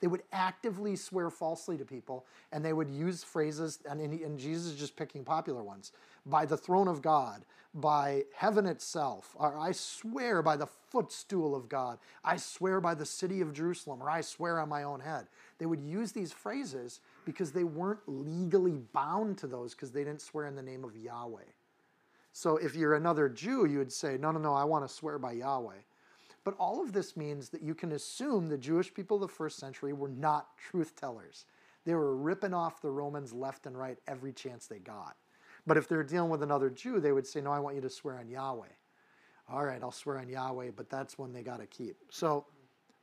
[0.00, 4.72] they would actively swear falsely to people, and they would use phrases, and, and Jesus
[4.72, 5.92] is just picking popular ones,
[6.26, 7.44] by the throne of God,
[7.74, 13.06] by heaven itself, or I swear by the footstool of God, I swear by the
[13.06, 15.26] city of Jerusalem, or I swear on my own head.
[15.58, 20.20] They would use these phrases because they weren't legally bound to those because they didn't
[20.20, 21.40] swear in the name of Yahweh.
[22.32, 25.18] So if you're another Jew, you would say, no, no, no, I want to swear
[25.18, 25.76] by Yahweh.
[26.44, 29.58] But all of this means that you can assume the Jewish people of the first
[29.58, 31.46] century were not truth tellers.
[31.84, 35.16] They were ripping off the Romans left and right every chance they got.
[35.66, 37.90] But if they're dealing with another Jew, they would say, No, I want you to
[37.90, 38.66] swear on Yahweh.
[39.48, 41.96] All right, I'll swear on Yahweh, but that's one they got to keep.
[42.10, 42.46] So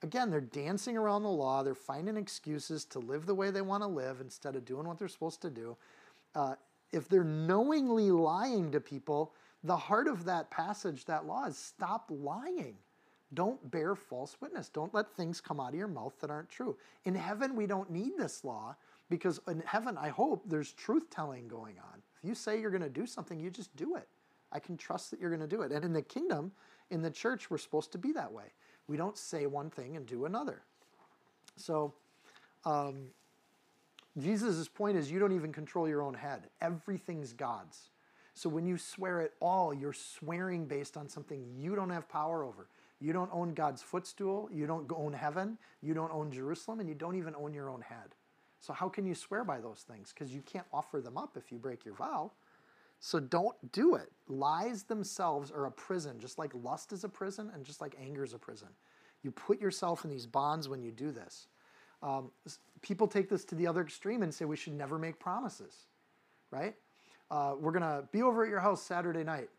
[0.01, 1.63] again, they're dancing around the law.
[1.63, 4.97] They're finding excuses to live the way they want to live instead of doing what
[4.97, 5.77] they're supposed to do.
[6.35, 6.55] Uh,
[6.91, 9.33] if they're knowingly lying to people,
[9.63, 12.75] the heart of that passage, that law, is stop lying.
[13.33, 14.69] Don't bear false witness.
[14.69, 16.75] Don't let things come out of your mouth that aren't true.
[17.05, 18.75] In heaven, we don't need this law
[19.09, 22.01] because in heaven, I hope there's truth telling going on.
[22.21, 24.07] If you say you're going to do something, you just do it.
[24.51, 25.71] I can trust that you're going to do it.
[25.71, 26.51] And in the kingdom,
[26.89, 28.45] in the church, we're supposed to be that way.
[28.87, 30.63] We don't say one thing and do another.
[31.55, 31.93] So,
[32.65, 33.09] um,
[34.17, 36.49] Jesus' point is you don't even control your own head.
[36.61, 37.89] Everything's God's.
[38.33, 42.43] So when you swear at all, you're swearing based on something you don't have power
[42.43, 42.67] over.
[42.99, 46.95] You don't own God's footstool, you don't own heaven, you don't own Jerusalem, and you
[46.95, 48.15] don't even own your own head.
[48.59, 50.13] So how can you swear by those things?
[50.13, 52.31] Because you can't offer them up if you break your vow.
[52.99, 54.11] So don't do it.
[54.27, 58.23] Lies themselves are a prison, just like lust is a prison and just like anger
[58.23, 58.67] is a prison.
[59.23, 61.47] You put yourself in these bonds when you do this.
[62.03, 62.31] Um,
[62.81, 65.87] people take this to the other extreme and say we should never make promises,
[66.51, 66.75] right?
[67.31, 69.49] Uh, we're going to be over at your house Saturday night.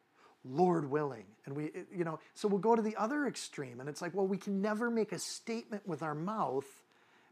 [0.45, 1.24] Lord willing.
[1.47, 3.80] And we, you know, so we'll go to the other extreme.
[3.80, 6.66] And it's like, well, we can never make a statement with our mouth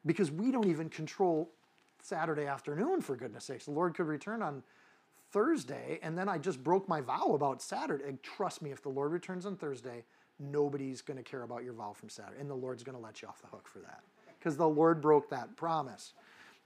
[0.05, 1.51] because we don't even control
[2.03, 3.65] Saturday afternoon, for goodness sakes.
[3.65, 4.63] The Lord could return on
[5.31, 8.05] Thursday, and then I just broke my vow about Saturday.
[8.09, 10.05] And trust me, if the Lord returns on Thursday,
[10.39, 13.21] nobody's going to care about your vow from Saturday, and the Lord's going to let
[13.21, 14.03] you off the hook for that
[14.39, 16.13] because the Lord broke that promise.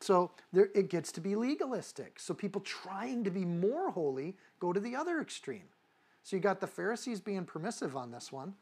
[0.00, 2.18] So there, it gets to be legalistic.
[2.18, 5.64] So people trying to be more holy go to the other extreme.
[6.22, 8.54] So you got the Pharisees being permissive on this one,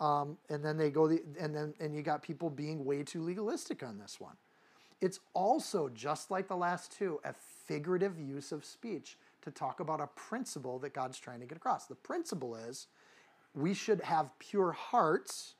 [0.00, 3.22] um, and then they go the, and then and you got people being way too
[3.22, 4.36] legalistic on this one.
[5.00, 7.34] It's also just like the last two, a
[7.66, 11.86] figurative use of speech to talk about a principle that God's trying to get across.
[11.86, 12.88] The principle is
[13.54, 15.54] we should have pure hearts.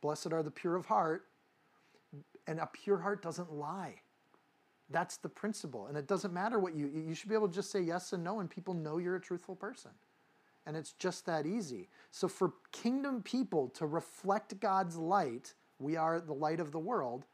[0.00, 1.26] Blessed are the pure of heart.
[2.46, 4.00] And a pure heart doesn't lie.
[4.90, 5.86] That's the principle.
[5.86, 8.22] And it doesn't matter what you, you should be able to just say yes and
[8.22, 9.92] no, and people know you're a truthful person.
[10.66, 11.88] And it's just that easy.
[12.10, 17.24] So, for kingdom people to reflect God's light, we are the light of the world.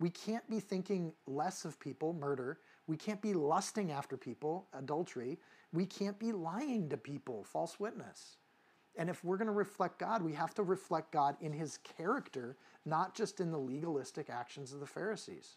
[0.00, 2.58] We can't be thinking less of people, murder.
[2.86, 5.38] We can't be lusting after people, adultery.
[5.72, 8.38] We can't be lying to people, false witness.
[8.96, 12.56] And if we're going to reflect God, we have to reflect God in his character,
[12.84, 15.56] not just in the legalistic actions of the Pharisees.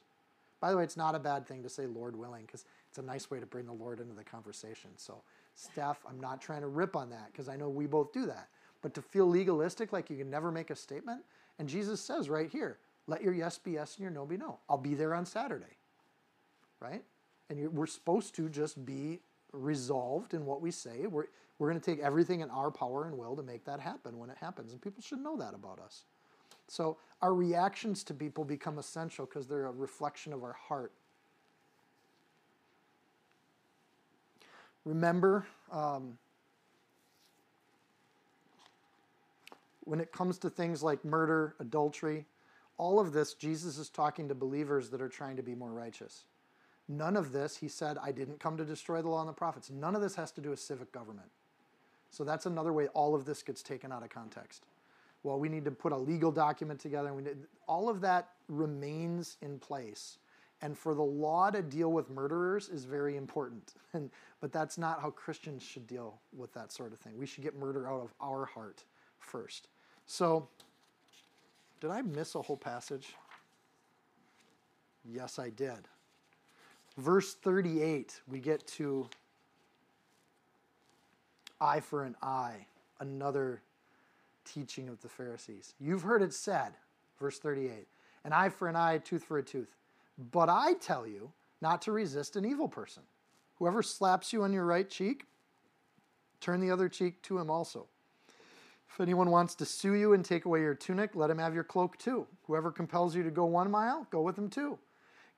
[0.59, 3.03] By the way, it's not a bad thing to say Lord willing because it's a
[3.03, 4.89] nice way to bring the Lord into the conversation.
[4.97, 5.21] So,
[5.57, 8.47] Steph, I'm not trying to rip on that because I know we both do that.
[8.83, 11.23] But to feel legalistic, like you can never make a statement,
[11.57, 12.77] and Jesus says right here,
[13.07, 14.59] let your yes be yes and your no be no.
[14.69, 15.77] I'll be there on Saturday.
[16.79, 17.03] Right?
[17.49, 19.19] And we're supposed to just be
[19.51, 21.07] resolved in what we say.
[21.07, 21.25] We're,
[21.57, 24.29] we're going to take everything in our power and will to make that happen when
[24.29, 24.73] it happens.
[24.73, 26.03] And people should know that about us.
[26.67, 30.91] So our reactions to people become essential because they're a reflection of our heart.
[34.87, 36.17] Remember, um,
[39.83, 42.25] when it comes to things like murder, adultery,
[42.77, 46.23] all of this, Jesus is talking to believers that are trying to be more righteous.
[46.87, 49.69] None of this, he said, I didn't come to destroy the law and the prophets.
[49.69, 51.27] None of this has to do with civic government.
[52.09, 54.63] So that's another way all of this gets taken out of context.
[55.23, 57.13] Well, we need to put a legal document together.
[57.13, 57.35] We need,
[57.67, 60.17] all of that remains in place.
[60.61, 63.73] And for the law to deal with murderers is very important.
[63.93, 67.17] And, but that's not how Christians should deal with that sort of thing.
[67.17, 68.83] We should get murder out of our heart
[69.19, 69.69] first.
[70.05, 70.47] So,
[71.79, 73.15] did I miss a whole passage?
[75.03, 75.87] Yes, I did
[76.97, 79.07] verse 38, we get to
[81.61, 82.65] eye for an eye,
[82.99, 83.61] another
[84.45, 85.73] teaching of the Pharisees.
[85.79, 86.73] You've heard it said,
[87.19, 87.87] verse 38,
[88.25, 89.75] an eye for an eye, tooth for a tooth.
[90.17, 93.03] But I tell you not to resist an evil person.
[93.55, 95.25] Whoever slaps you on your right cheek,
[96.39, 97.87] turn the other cheek to him also.
[98.89, 101.63] If anyone wants to sue you and take away your tunic, let him have your
[101.63, 102.25] cloak too.
[102.43, 104.79] Whoever compels you to go one mile, go with him too.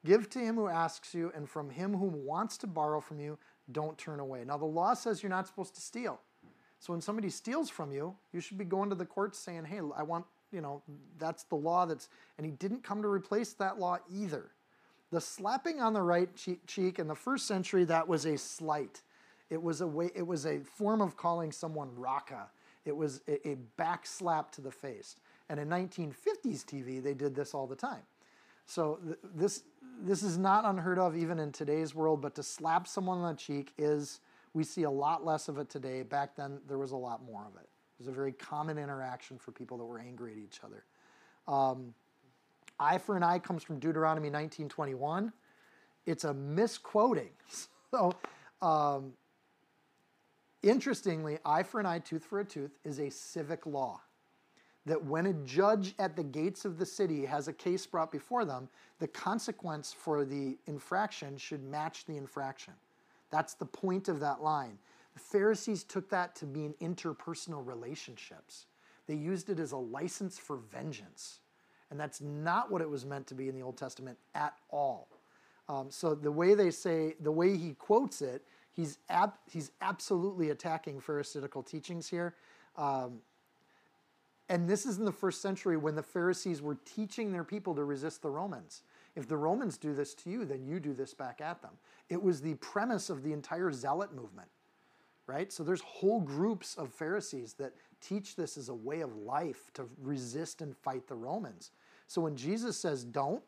[0.05, 3.37] Give to him who asks you, and from him who wants to borrow from you,
[3.71, 4.43] don't turn away.
[4.45, 6.21] Now, the law says you're not supposed to steal.
[6.79, 9.81] So when somebody steals from you, you should be going to the courts saying, hey,
[9.97, 10.81] I want, you know,
[11.17, 12.07] that's the law that's,
[12.37, 14.51] and he didn't come to replace that law either.
[15.11, 16.29] The slapping on the right
[16.67, 19.01] cheek in the first century, that was a slight.
[19.49, 22.47] It was a way, it was a form of calling someone raka.
[22.85, 25.15] It was a, a back slap to the face.
[25.49, 28.03] And in 1950s TV, they did this all the time.
[28.65, 29.63] So th- this
[30.01, 33.37] this is not unheard of even in today's world, but to slap someone on the
[33.37, 34.21] cheek is
[34.53, 36.03] we see a lot less of it today.
[36.03, 37.67] Back then there was a lot more of it.
[37.67, 40.85] It was a very common interaction for people that were angry at each other.
[41.47, 41.93] Um,
[42.79, 45.31] eye for an eye comes from Deuteronomy 19:21.
[46.05, 47.31] It's a misquoting.
[47.91, 48.13] So
[48.61, 49.13] um,
[50.61, 53.99] interestingly, eye for an eye, tooth for a tooth is a civic law
[54.85, 58.45] that when a judge at the gates of the city has a case brought before
[58.45, 58.69] them,
[58.99, 62.73] the consequence for the infraction should match the infraction.
[63.29, 64.77] That's the point of that line.
[65.13, 68.65] The Pharisees took that to mean interpersonal relationships.
[69.07, 71.39] They used it as a license for vengeance.
[71.91, 75.07] And that's not what it was meant to be in the Old Testament at all.
[75.67, 80.49] Um, so the way they say, the way he quotes it, he's, ab- he's absolutely
[80.49, 82.35] attacking Pharisaical teachings here.
[82.75, 83.19] Um,
[84.49, 87.83] and this is in the first century when the Pharisees were teaching their people to
[87.83, 88.81] resist the Romans.
[89.15, 91.71] If the Romans do this to you, then you do this back at them.
[92.09, 94.47] It was the premise of the entire zealot movement,
[95.27, 95.51] right?
[95.51, 99.87] So there's whole groups of Pharisees that teach this as a way of life to
[100.01, 101.71] resist and fight the Romans.
[102.07, 103.43] So when Jesus says don't,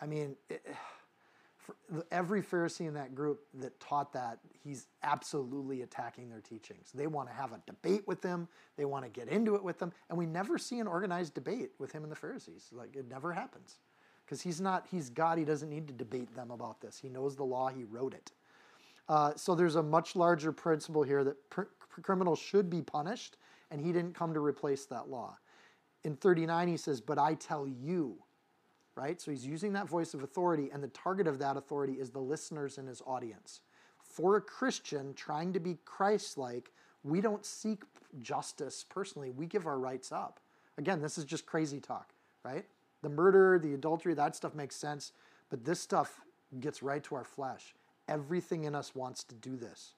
[0.00, 0.66] I mean, it,
[2.10, 6.90] every Pharisee in that group that taught that, he's absolutely attacking their teachings.
[6.94, 9.78] They want to have a debate with them, they want to get into it with
[9.78, 12.68] them, and we never see an organized debate with him and the Pharisees.
[12.72, 13.76] Like it never happens.
[14.24, 16.98] Because he's not, he's God, he doesn't need to debate them about this.
[16.98, 18.32] He knows the law, he wrote it.
[19.08, 21.62] Uh, so there's a much larger principle here that pr-
[22.02, 23.36] criminals should be punished,
[23.70, 25.36] and he didn't come to replace that law.
[26.04, 28.16] In 39, he says, But I tell you,
[28.94, 29.20] right?
[29.20, 32.20] So he's using that voice of authority, and the target of that authority is the
[32.20, 33.60] listeners in his audience.
[34.02, 37.82] For a Christian trying to be Christ like, we don't seek
[38.20, 40.40] justice personally, we give our rights up.
[40.78, 42.12] Again, this is just crazy talk,
[42.44, 42.64] right?
[43.02, 45.12] The murder, the adultery, that stuff makes sense,
[45.50, 46.20] but this stuff
[46.60, 47.74] gets right to our flesh.
[48.08, 49.94] Everything in us wants to do this.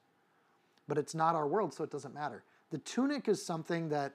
[0.87, 2.43] But it's not our world, so it doesn't matter.
[2.71, 4.13] The tunic is something that,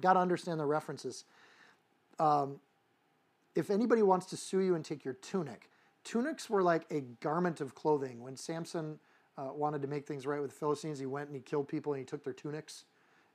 [0.00, 1.24] got to understand the references.
[2.18, 2.60] Um,
[3.54, 5.70] if anybody wants to sue you and take your tunic,
[6.04, 8.22] tunics were like a garment of clothing.
[8.22, 8.98] When Samson
[9.36, 11.92] uh, wanted to make things right with the Philistines, he went and he killed people
[11.92, 12.84] and he took their tunics.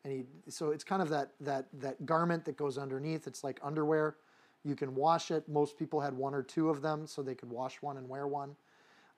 [0.03, 3.28] And he, so it's kind of that, that, that garment that goes underneath.
[3.28, 4.15] It's like underwear.
[4.63, 5.47] You can wash it.
[5.49, 8.28] Most people had one or two of them, so they could wash one and wear
[8.28, 8.55] one.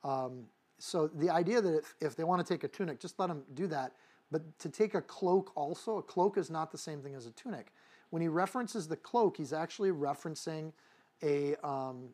[0.03, 0.45] Um,
[0.77, 3.43] so the idea that if, if they want to take a tunic, just let them
[3.53, 3.93] do that.
[4.32, 7.32] But to take a cloak also, a cloak is not the same thing as a
[7.32, 7.71] tunic.
[8.09, 10.71] When he references the cloak, he's actually referencing
[11.23, 12.09] a, um,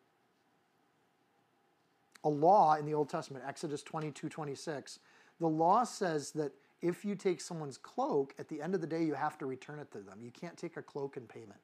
[2.24, 4.98] a law in the Old Testament, Exodus 22 26.
[5.40, 9.04] The law says that if you take someone's cloak, at the end of the day,
[9.04, 10.18] you have to return it to them.
[10.20, 11.60] You can't take a cloak in payment.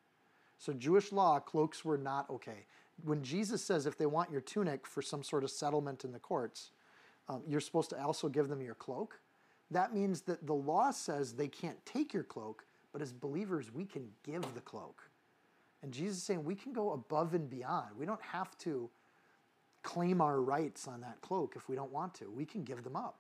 [0.59, 2.67] So, Jewish law, cloaks were not okay.
[3.05, 6.19] When Jesus says if they want your tunic for some sort of settlement in the
[6.19, 6.71] courts,
[7.29, 9.21] um, you're supposed to also give them your cloak.
[9.71, 13.85] That means that the law says they can't take your cloak, but as believers, we
[13.85, 15.03] can give the cloak.
[15.83, 17.89] And Jesus is saying we can go above and beyond.
[17.99, 18.91] We don't have to
[19.83, 22.31] claim our rights on that cloak if we don't want to.
[22.31, 23.19] We can give them up.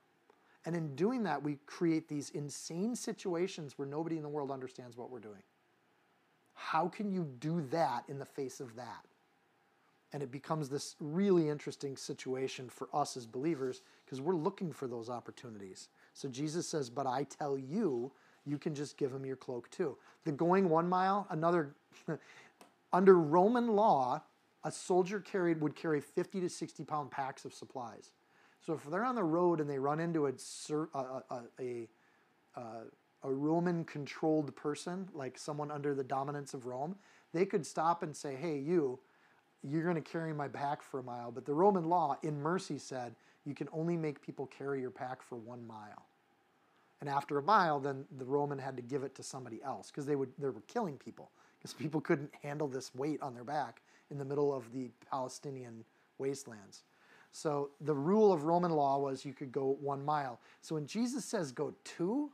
[0.64, 4.96] And in doing that, we create these insane situations where nobody in the world understands
[4.96, 5.42] what we're doing.
[6.55, 9.05] How can you do that in the face of that?
[10.12, 14.88] And it becomes this really interesting situation for us as believers because we're looking for
[14.88, 15.88] those opportunities.
[16.19, 18.11] So Jesus says, But I tell you,
[18.45, 19.97] you can just give him your cloak too.
[20.25, 21.77] The going one mile, another,
[22.93, 24.21] under Roman law,
[24.64, 28.11] a soldier carried would carry 50 to 60 pound packs of supplies.
[28.66, 30.33] So if they're on the road and they run into a,
[30.93, 31.89] a, a, a,
[33.23, 36.97] a Roman controlled person, like someone under the dominance of Rome,
[37.33, 38.99] they could stop and say, hey, you,
[39.62, 41.31] you're going to carry my pack for a mile.
[41.31, 43.14] But the Roman law, in mercy, said
[43.45, 46.07] you can only make people carry your pack for one mile.
[47.01, 50.07] And after a mile, then the Roman had to give it to somebody else because
[50.07, 53.82] they would they were killing people because people couldn't handle this weight on their back
[54.11, 55.84] in the middle of the Palestinian
[56.18, 56.82] wastelands.
[57.30, 60.40] So the rule of Roman law was you could go one mile.
[60.61, 62.30] So when Jesus says go two,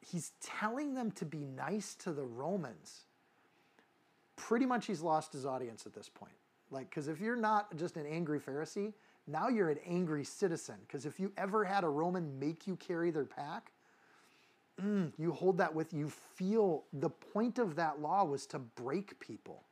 [0.00, 3.02] he's telling them to be nice to the Romans.
[4.36, 6.32] Pretty much he's lost his audience at this point.
[6.70, 8.92] Like, because if you're not just an angry Pharisee,
[9.26, 10.76] now you're an angry citizen.
[10.86, 13.72] Because if you ever had a Roman make you carry their pack,
[14.82, 16.08] mm, you hold that with you.
[16.08, 19.62] Feel the point of that law was to break people,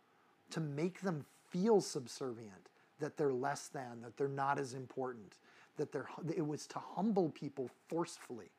[0.50, 5.34] to make them feel subservient, that they're less than, that they're not as important,
[5.76, 6.08] that they're.
[6.34, 8.50] It was to humble people forcefully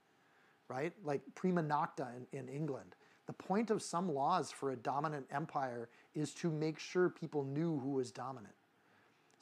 [0.67, 0.93] right?
[1.03, 2.95] Like prima nocta in, in England.
[3.27, 7.79] The point of some laws for a dominant empire is to make sure people knew
[7.79, 8.53] who was dominant.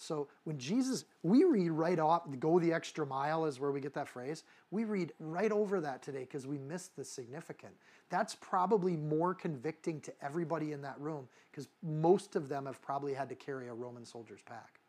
[0.02, 3.93] So when Jesus, we read right off, go the extra mile is where we get
[3.93, 4.43] that phrase.
[4.72, 7.74] We read right over that today because we missed the significant.
[8.10, 13.14] That's probably more convicting to everybody in that room because most of them have probably
[13.14, 14.80] had to carry a Roman soldier's pack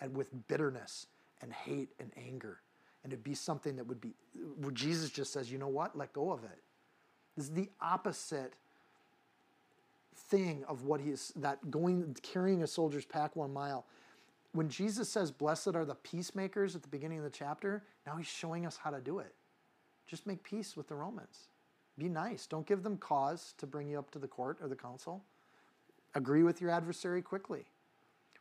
[0.00, 1.08] and with bitterness
[1.42, 2.60] and hate and anger
[3.04, 4.14] and it'd be something that would be
[4.58, 6.58] where Jesus just says, you know what, let go of it.
[7.36, 8.54] This is the opposite
[10.16, 13.84] thing of what he is that going carrying a soldier's pack one mile.
[14.54, 18.28] When Jesus says, Blessed are the peacemakers at the beginning of the chapter, now he's
[18.28, 19.34] showing us how to do it.
[20.06, 21.48] Just make peace with the Romans.
[21.98, 22.46] Be nice.
[22.46, 25.24] Don't give them cause to bring you up to the court or the council.
[26.14, 27.64] Agree with your adversary quickly.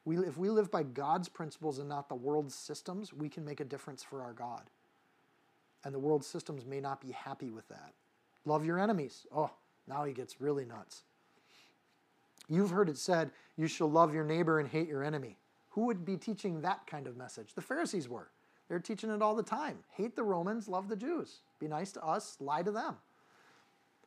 [0.05, 3.59] We, if we live by God's principles and not the world's systems, we can make
[3.59, 4.70] a difference for our God.
[5.84, 7.93] And the world's systems may not be happy with that.
[8.45, 9.26] Love your enemies.
[9.36, 9.49] Oh,
[9.88, 11.01] now he gets really nuts.
[12.49, 15.38] You've heard it said, you shall love your neighbor and hate your enemy.
[15.74, 17.55] Who would be teaching that kind of message?
[17.55, 18.30] The Pharisees were.
[18.69, 19.80] They're teaching it all the time.
[19.89, 21.41] Hate the Romans, love the Jews.
[21.59, 22.97] Be nice to us, lie to them.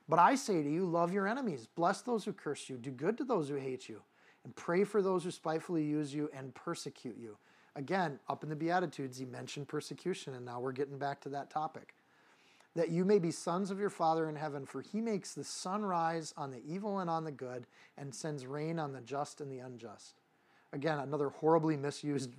[0.09, 3.19] But I say to you, love your enemies, bless those who curse you, do good
[3.19, 4.01] to those who hate you
[4.45, 7.37] And pray for those who spitefully use you and persecute you.
[7.75, 11.51] Again, up in the Beatitudes, he mentioned persecution, and now we're getting back to that
[11.51, 11.95] topic.
[12.77, 15.85] That you may be sons of your Father in heaven, for he makes the sun
[15.85, 17.67] rise on the evil and on the good,
[17.99, 20.21] and sends rain on the just and the unjust.
[20.73, 22.31] Again, another horribly misused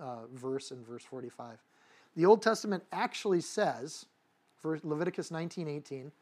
[0.00, 1.58] uh, verse in verse 45.
[2.16, 4.06] The Old Testament actually says,
[4.56, 6.12] for Leviticus 19 18,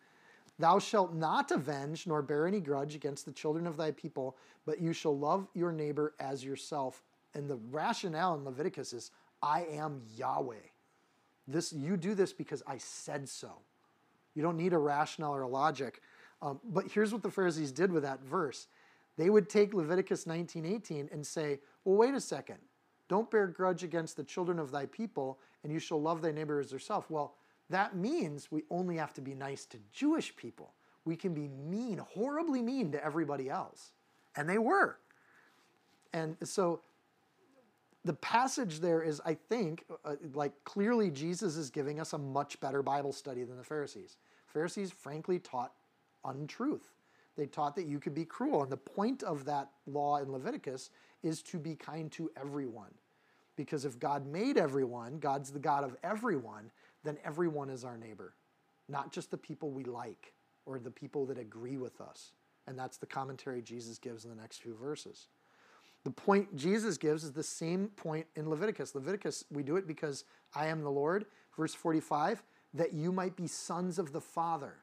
[0.59, 4.37] Thou shalt not avenge nor bear any grudge against the children of thy people,
[4.67, 7.03] but you shall love your neighbor as yourself.
[7.35, 9.11] And the rationale in Leviticus is,
[9.43, 10.57] I am Yahweh.
[11.49, 13.51] This you do this because I said so.
[14.35, 16.01] You don't need a rationale or a logic.
[16.41, 18.67] Um, but here's what the Pharisees did with that verse.
[19.17, 22.59] They would take Leviticus 19:18 and say, "Well, wait a second.
[23.09, 26.59] Don't bear grudge against the children of thy people, and you shall love thy neighbor
[26.59, 27.37] as yourself." Well,
[27.69, 30.75] that means we only have to be nice to Jewish people.
[31.05, 33.93] We can be mean, horribly mean to everybody else.
[34.37, 34.99] And they were.
[36.13, 36.83] And so
[38.05, 42.61] the passage there is, I think, uh, like clearly Jesus is giving us a much
[42.61, 44.17] better Bible study than the Pharisees.
[44.47, 45.73] Pharisees, frankly, taught
[46.25, 46.91] untruth.
[47.37, 48.63] They taught that you could be cruel.
[48.63, 50.91] And the point of that law in Leviticus
[51.23, 52.93] is to be kind to everyone.
[53.57, 56.71] Because if God made everyone, God's the God of everyone,
[57.05, 58.35] then everyone is our neighbor,
[58.89, 60.33] not just the people we like
[60.67, 62.33] or the people that agree with us.
[62.67, 65.29] And that's the commentary Jesus gives in the next few verses.
[66.05, 68.95] The point Jesus gives is the same point in Leviticus.
[68.95, 70.25] Leviticus, we do it because
[70.55, 71.27] I am the Lord,
[71.57, 72.43] verse 45,
[72.75, 74.75] that you might be sons of the Father.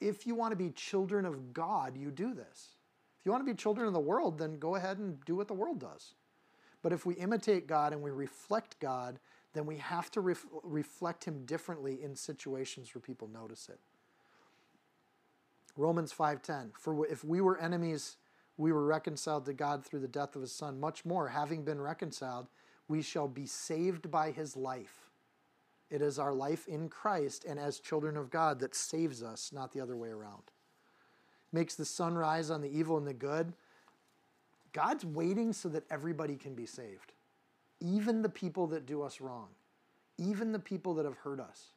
[0.00, 2.76] If you want to be children of God, you do this.
[3.18, 5.48] If you want to be children of the world, then go ahead and do what
[5.48, 6.14] the world does.
[6.82, 9.18] But if we imitate God and we reflect God,
[9.52, 13.78] then we have to ref- reflect Him differently in situations where people notice it.
[15.76, 18.16] Romans 5:10 For if we were enemies
[18.56, 21.80] we were reconciled to God through the death of his son much more having been
[21.80, 22.48] reconciled
[22.88, 25.09] we shall be saved by his life
[25.90, 29.72] it is our life in Christ and as children of God that saves us not
[29.72, 30.44] the other way around.
[31.52, 33.52] Makes the sun rise on the evil and the good.
[34.72, 37.12] God's waiting so that everybody can be saved.
[37.80, 39.48] Even the people that do us wrong.
[40.16, 41.70] Even the people that have hurt us.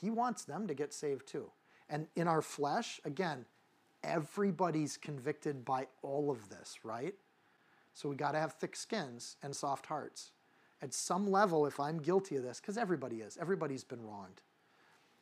[0.00, 1.50] He wants them to get saved too.
[1.90, 3.44] And in our flesh, again,
[4.02, 7.14] everybody's convicted by all of this, right?
[7.92, 10.30] So we got to have thick skins and soft hearts.
[10.80, 14.42] At some level, if I'm guilty of this, because everybody is, everybody's been wronged.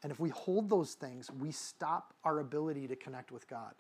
[0.03, 3.75] And if we hold those things, we stop our ability to connect with God.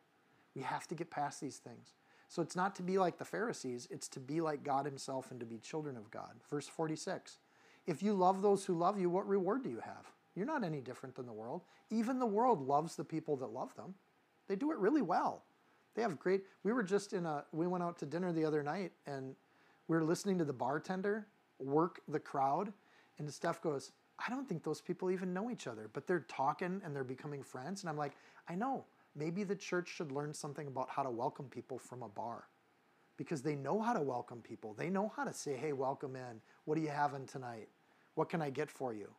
[0.54, 1.94] We have to get past these things.
[2.28, 5.38] So it's not to be like the Pharisees, it's to be like God Himself and
[5.40, 6.32] to be children of God.
[6.50, 7.38] Verse 46
[7.86, 10.10] If you love those who love you, what reward do you have?
[10.34, 11.62] You're not any different than the world.
[11.90, 13.94] Even the world loves the people that love them.
[14.48, 15.44] They do it really well.
[15.94, 16.42] They have great.
[16.62, 17.44] We were just in a.
[17.52, 19.34] We went out to dinner the other night, and
[19.88, 21.26] we were listening to the bartender
[21.58, 22.72] work the crowd,
[23.18, 26.80] and Steph goes, "I don't think those people even know each other, but they're talking
[26.84, 28.16] and they're becoming friends." And I'm like,
[28.48, 28.86] "I know.
[29.14, 32.48] Maybe the church should learn something about how to welcome people from a bar."
[33.16, 34.74] Because they know how to welcome people.
[34.74, 36.42] They know how to say, hey, welcome in.
[36.66, 37.68] What are you having tonight?
[38.14, 39.14] What can I get for you?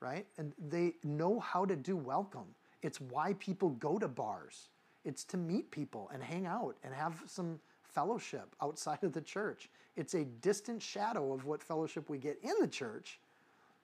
[0.00, 0.26] right?
[0.38, 2.46] And they know how to do welcome.
[2.82, 4.68] It's why people go to bars.
[5.04, 9.68] It's to meet people and hang out and have some fellowship outside of the church.
[9.96, 13.18] It's a distant shadow of what fellowship we get in the church,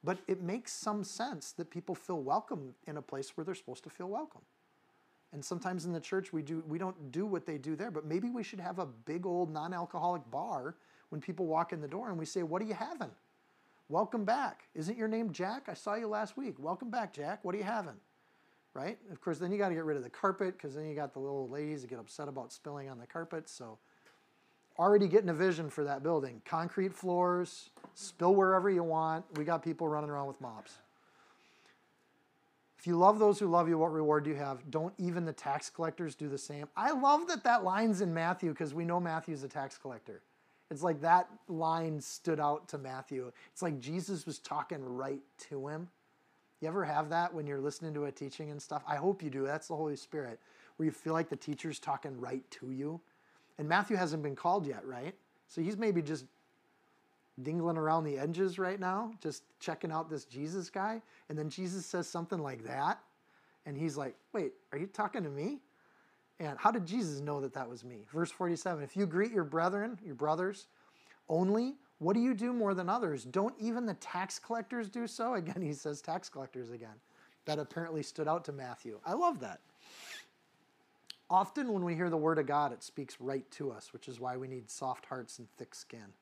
[0.02, 3.84] but it makes some sense that people feel welcome in a place where they're supposed
[3.84, 4.42] to feel welcome.
[5.32, 8.04] And sometimes in the church we do we don't do what they do there, but
[8.06, 10.76] maybe we should have a big old non-alcoholic bar
[11.08, 13.10] when people walk in the door and we say, "What are you having?"
[13.88, 14.68] Welcome back.
[14.74, 15.68] Isn't your name Jack?
[15.68, 16.54] I saw you last week.
[16.58, 17.44] Welcome back, Jack.
[17.44, 17.96] What are you having?
[18.72, 18.98] Right?
[19.12, 21.12] Of course, then you got to get rid of the carpet because then you got
[21.12, 23.48] the little ladies that get upset about spilling on the carpet.
[23.48, 23.78] So,
[24.78, 26.42] already getting a vision for that building.
[26.44, 29.24] Concrete floors, spill wherever you want.
[29.36, 30.78] We got people running around with mops.
[32.78, 34.70] If you love those who love you, what reward do you have?
[34.70, 36.66] Don't even the tax collectors do the same?
[36.76, 40.20] I love that that line's in Matthew because we know Matthew's a tax collector.
[40.70, 43.32] It's like that line stood out to Matthew.
[43.52, 45.88] It's like Jesus was talking right to him.
[46.60, 48.82] You ever have that when you're listening to a teaching and stuff?
[48.86, 49.44] I hope you do.
[49.44, 50.38] That's the Holy Spirit,
[50.76, 53.00] where you feel like the teacher's talking right to you.
[53.58, 55.14] And Matthew hasn't been called yet, right?
[55.48, 56.24] So he's maybe just
[57.42, 61.02] dingling around the edges right now, just checking out this Jesus guy.
[61.28, 62.98] And then Jesus says something like that.
[63.66, 65.60] And he's like, wait, are you talking to me?
[66.40, 68.06] And how did Jesus know that that was me?
[68.12, 70.66] Verse 47 If you greet your brethren, your brothers,
[71.28, 73.24] only, what do you do more than others?
[73.24, 75.34] Don't even the tax collectors do so?
[75.34, 76.94] Again, he says tax collectors again.
[77.46, 78.98] That apparently stood out to Matthew.
[79.04, 79.60] I love that.
[81.30, 84.20] Often, when we hear the word of God, it speaks right to us, which is
[84.20, 86.12] why we need soft hearts and thick skin.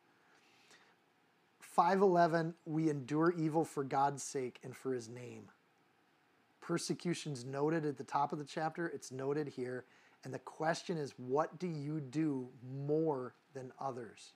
[1.60, 5.44] 511, we endure evil for God's sake and for his name.
[6.60, 9.84] Persecution's noted at the top of the chapter, it's noted here.
[10.24, 12.48] And the question is, what do you do
[12.86, 14.34] more than others?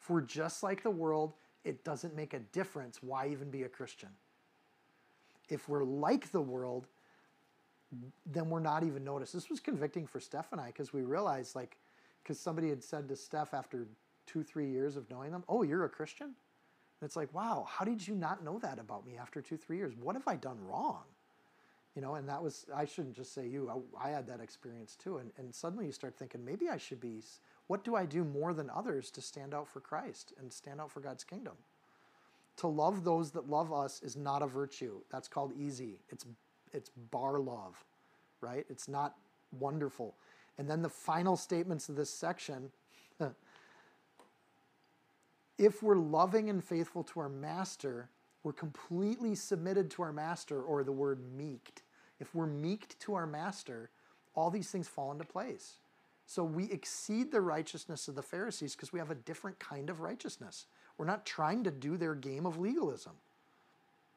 [0.00, 1.34] If we're just like the world,
[1.64, 3.02] it doesn't make a difference.
[3.02, 4.08] Why even be a Christian?
[5.48, 6.86] If we're like the world,
[8.26, 9.32] then we're not even noticed.
[9.32, 11.76] This was convicting for Steph and I because we realized, like,
[12.22, 13.86] because somebody had said to Steph after
[14.26, 16.34] two, three years of knowing them, Oh, you're a Christian?
[17.00, 19.78] And it's like, wow, how did you not know that about me after two, three
[19.78, 19.94] years?
[20.00, 21.02] What have I done wrong?
[21.96, 24.96] You know, and that was, I shouldn't just say you, I, I had that experience
[24.96, 25.16] too.
[25.16, 27.22] And, and suddenly you start thinking, maybe I should be,
[27.68, 30.90] what do I do more than others to stand out for Christ and stand out
[30.90, 31.54] for God's kingdom?
[32.58, 35.00] To love those that love us is not a virtue.
[35.10, 35.98] That's called easy.
[36.10, 36.26] It's,
[36.72, 37.82] it's bar love,
[38.40, 38.64] right?
[38.68, 39.16] It's not
[39.58, 40.14] wonderful.
[40.58, 42.70] And then the final statements of this section
[45.58, 48.08] if we're loving and faithful to our master,
[48.42, 51.82] we're completely submitted to our master, or the word meeked.
[52.18, 53.90] If we're meeked to our master,
[54.34, 55.74] all these things fall into place.
[56.26, 60.00] So we exceed the righteousness of the Pharisees because we have a different kind of
[60.00, 60.66] righteousness.
[60.96, 63.14] We're not trying to do their game of legalism.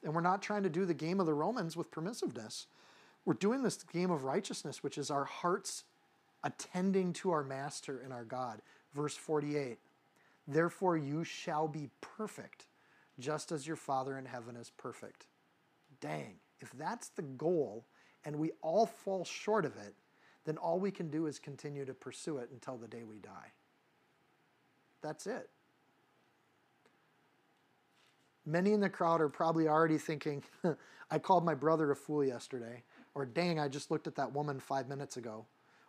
[0.04, 2.66] And we're not trying to do the game of the Romans with permissiveness.
[3.26, 5.86] We're doing this game of righteousness, which is our hearts
[6.44, 8.62] attending to our master and our God.
[8.94, 9.78] Verse 48
[10.48, 12.66] Therefore, you shall be perfect
[13.20, 15.28] just as your Father in heaven is perfect.
[16.02, 17.86] Dang, if that's the goal
[18.26, 19.94] and we all fall short of it,
[20.46, 23.52] then all we can do is continue to pursue it until the day we die.
[25.02, 25.50] That's it.
[28.46, 30.44] Many in the crowd are probably already thinking,
[31.12, 32.84] I called my brother a fool yesterday,
[33.16, 35.46] or dang, I just looked at that woman five minutes ago,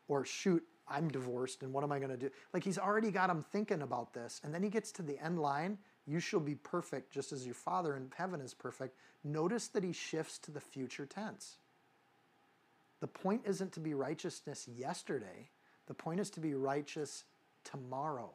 [0.08, 2.30] or shoot, I'm divorced and what am I going to do?
[2.52, 4.40] Like he's already got him thinking about this.
[4.44, 7.54] And then he gets to the end line you shall be perfect just as your
[7.54, 8.96] Father in heaven is perfect.
[9.22, 11.56] Notice that he shifts to the future tense.
[13.00, 15.48] The point isn't to be righteousness yesterday,
[15.86, 17.24] the point is to be righteous
[17.64, 18.30] tomorrow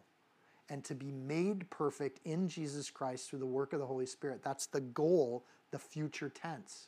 [0.70, 4.42] and to be made perfect in Jesus Christ through the work of the Holy Spirit.
[4.44, 6.88] That's the goal, the future tense,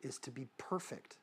[0.00, 1.18] is to be perfect.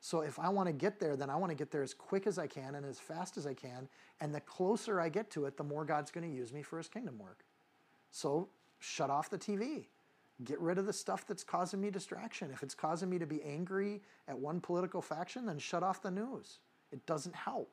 [0.00, 2.26] So if I want to get there, then I want to get there as quick
[2.26, 3.88] as I can and as fast as I can.
[4.20, 6.78] And the closer I get to it, the more God's going to use me for
[6.78, 7.44] his kingdom work.
[8.12, 8.48] So
[8.78, 9.86] shut off the TV.
[10.44, 12.50] Get rid of the stuff that's causing me distraction.
[12.52, 16.10] If it's causing me to be angry at one political faction, then shut off the
[16.10, 16.58] news.
[16.92, 17.70] It doesn't help.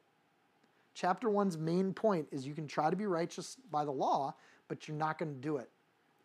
[0.94, 4.36] Chapter one's main point is you can try to be righteous by the law,
[4.68, 5.70] but you're not going to do it.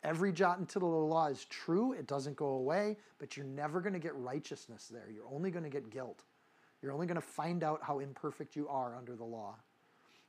[0.04, 3.46] Every jot and tittle of the law is true, it doesn't go away, but you're
[3.46, 5.08] never going to get righteousness there.
[5.12, 6.22] You're only going to get guilt.
[6.80, 9.56] You're only going to find out how imperfect you are under the law.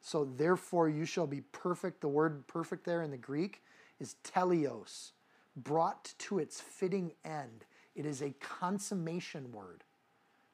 [0.02, 2.02] So, therefore, you shall be perfect.
[2.02, 3.62] The word perfect there in the Greek
[4.00, 5.12] is teleos,
[5.56, 7.66] brought to its fitting end.
[7.96, 9.84] It is a consummation word.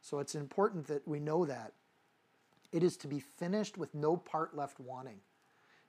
[0.02, 1.74] So it's important that we know that.
[2.72, 5.20] It is to be finished with no part left wanting.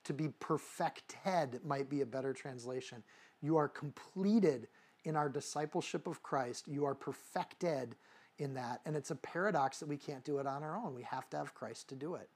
[0.04, 3.02] To be perfected might be a better translation.
[3.40, 4.68] You are completed
[5.04, 6.68] in our discipleship of Christ.
[6.68, 7.96] You are perfected
[8.38, 8.80] in that.
[8.84, 10.94] And it's a paradox that we can't do it on our own.
[10.94, 12.28] We have to have Christ to do it.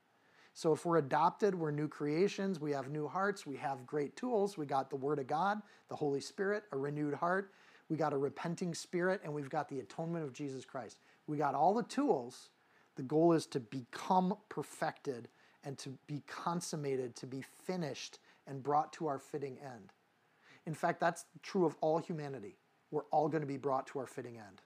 [0.52, 4.58] So if we're adopted, we're new creations, we have new hearts, we have great tools.
[4.58, 7.52] We got the Word of God, the Holy Spirit, a renewed heart,
[7.90, 10.98] we got a repenting spirit, and we've got the atonement of Jesus Christ.
[11.26, 12.50] We got all the tools.
[13.00, 15.28] The goal is to become perfected
[15.64, 19.94] and to be consummated, to be finished and brought to our fitting end.
[20.66, 22.58] In fact, that's true of all humanity.
[22.90, 24.60] We're all going to be brought to our fitting end.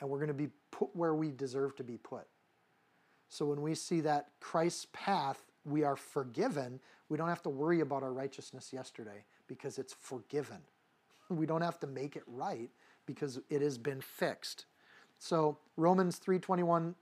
[0.00, 2.26] And we're going to be put where we deserve to be put.
[3.28, 7.82] So when we see that Christ's path, we are forgiven, we don't have to worry
[7.82, 10.58] about our righteousness yesterday because it's forgiven.
[11.30, 12.70] We don't have to make it right
[13.06, 14.66] because it has been fixed.
[15.18, 16.94] So Romans 3:21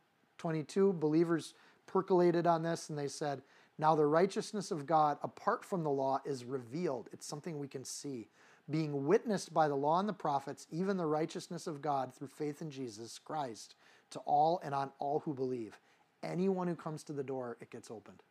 [0.42, 1.54] 22 believers
[1.86, 3.42] percolated on this and they said,
[3.78, 7.08] "Now the righteousness of God apart from the law is revealed.
[7.12, 8.28] It's something we can see,
[8.68, 12.60] being witnessed by the law and the prophets, even the righteousness of God through faith
[12.60, 13.76] in Jesus Christ
[14.10, 15.80] to all and on all who believe."
[16.22, 18.22] anyone who comes to the door, it gets opened.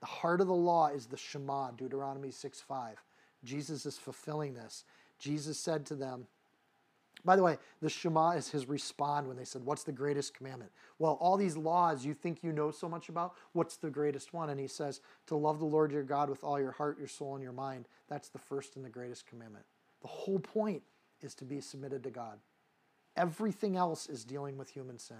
[0.00, 3.04] The heart of the law is the Shema, Deuteronomy 6 5.
[3.44, 4.84] Jesus is fulfilling this.
[5.18, 6.26] Jesus said to them,
[7.24, 10.72] by the way, the Shema is his respond when they said, What's the greatest commandment?
[10.98, 14.50] Well, all these laws you think you know so much about, what's the greatest one?
[14.50, 17.34] And he says, To love the Lord your God with all your heart, your soul,
[17.34, 17.86] and your mind.
[18.08, 19.64] That's the first and the greatest commandment.
[20.00, 20.82] The whole point
[21.20, 22.38] is to be submitted to God.
[23.16, 25.16] Everything else is dealing with human sin.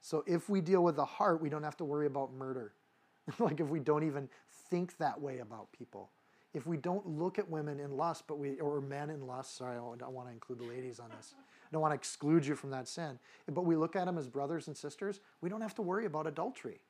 [0.00, 2.72] So if we deal with the heart, we don't have to worry about murder.
[3.38, 4.28] like if we don't even
[4.70, 6.10] think that way about people.
[6.56, 9.76] If we don't look at women in lust, but we or men in lust, sorry,
[9.76, 11.34] I don't want to include the ladies on this.
[11.38, 13.18] I don't want to exclude you from that sin.
[13.46, 16.26] But we look at them as brothers and sisters, we don't have to worry about
[16.26, 16.80] adultery.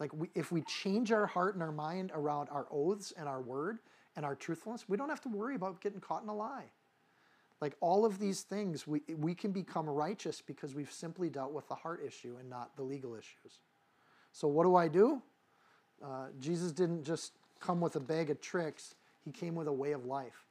[0.00, 3.40] Like we, if we change our heart and our mind around our oaths and our
[3.40, 3.78] word
[4.16, 6.64] and our truthfulness, we don't have to worry about getting caught in a lie.
[7.60, 11.68] Like all of these things, we, we can become righteous because we've simply dealt with
[11.68, 13.60] the heart issue and not the legal issues.
[14.32, 15.22] So, what do I do?
[16.04, 19.92] Uh, Jesus didn't just come with a bag of tricks, he came with a way
[19.92, 20.44] of life.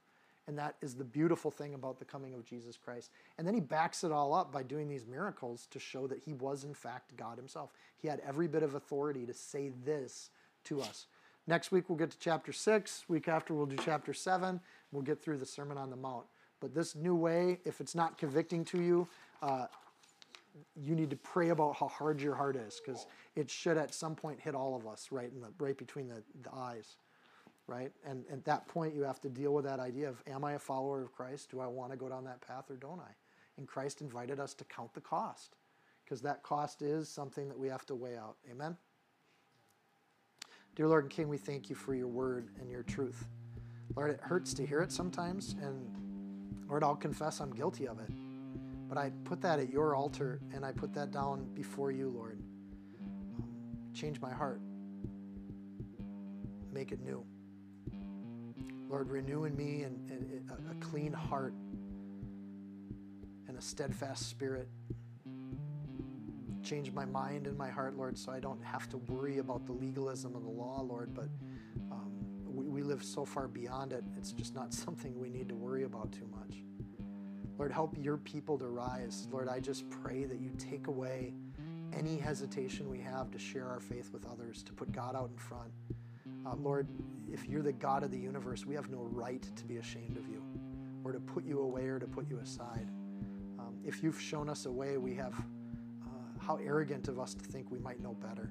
[0.48, 3.10] And that is the beautiful thing about the coming of Jesus Christ.
[3.38, 6.34] And then he backs it all up by doing these miracles to show that he
[6.34, 7.72] was, in fact, God himself.
[7.98, 10.30] He had every bit of authority to say this
[10.65, 11.07] to us.
[11.48, 13.06] Next week, we'll get to chapter 6.
[13.07, 14.60] Week after, we'll do chapter 7.
[14.91, 16.26] We'll get through the Sermon on the Mount.
[16.60, 19.07] But this new way, if it's not convicting to you,
[19.41, 19.65] uh,
[20.76, 23.06] you need to pray about how hard your heart is because
[23.36, 26.23] it should at some point hit all of us right in the right between the,
[26.44, 26.98] the eyes
[27.68, 27.91] right?
[28.06, 30.53] And, and at that point you have to deal with that idea of am i
[30.53, 31.49] a follower of christ?
[31.52, 33.11] Do i want to go down that path or don't i?
[33.57, 35.56] And christ invited us to count the cost
[36.03, 38.36] because that cost is something that we have to weigh out.
[38.49, 38.77] Amen?
[40.76, 43.27] Dear lord and king we thank you for your word and your truth.
[43.95, 45.90] Lord it hurts to hear it sometimes and
[46.68, 48.10] Lord, I'll confess I'm guilty of it.
[48.87, 52.39] But I put that at your altar and I put that down before you, Lord.
[53.37, 53.49] Um,
[53.93, 54.61] change my heart,
[56.71, 57.25] make it new.
[58.87, 61.53] Lord, renew in me and, and a, a clean heart
[63.47, 64.69] and a steadfast spirit.
[66.63, 69.71] Change my mind and my heart, Lord, so I don't have to worry about the
[69.71, 71.29] legalism of the law, Lord, but
[71.91, 72.11] um,
[72.45, 74.03] we, we live so far beyond it.
[74.17, 76.63] It's just not something we need to worry about too much.
[77.57, 79.27] Lord, help your people to rise.
[79.32, 81.34] Lord, I just pray that you take away
[81.94, 85.38] any hesitation we have to share our faith with others, to put God out in
[85.38, 85.72] front.
[86.45, 86.88] Uh, Lord,
[87.32, 90.27] if you're the God of the universe, we have no right to be ashamed of
[90.27, 90.44] you
[91.03, 92.90] or to put you away or to put you aside.
[93.57, 96.10] Um, if you've shown us a way, we have uh,
[96.40, 98.49] how arrogant of us to think we might know better.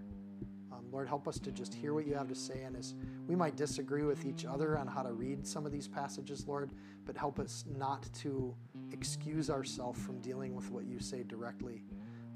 [0.94, 2.62] Lord, help us to just hear what you have to say.
[2.62, 2.94] And as
[3.26, 6.70] we might disagree with each other on how to read some of these passages, Lord,
[7.04, 8.54] but help us not to
[8.92, 11.82] excuse ourselves from dealing with what you say directly.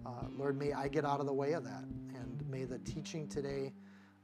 [0.05, 1.85] Uh, Lord, may I get out of the way of that.
[2.17, 3.73] And may the teaching today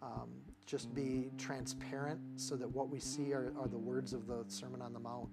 [0.03, 0.31] um,
[0.67, 4.83] just be transparent so that what we see are, are the words of the Sermon
[4.83, 5.29] on the Mount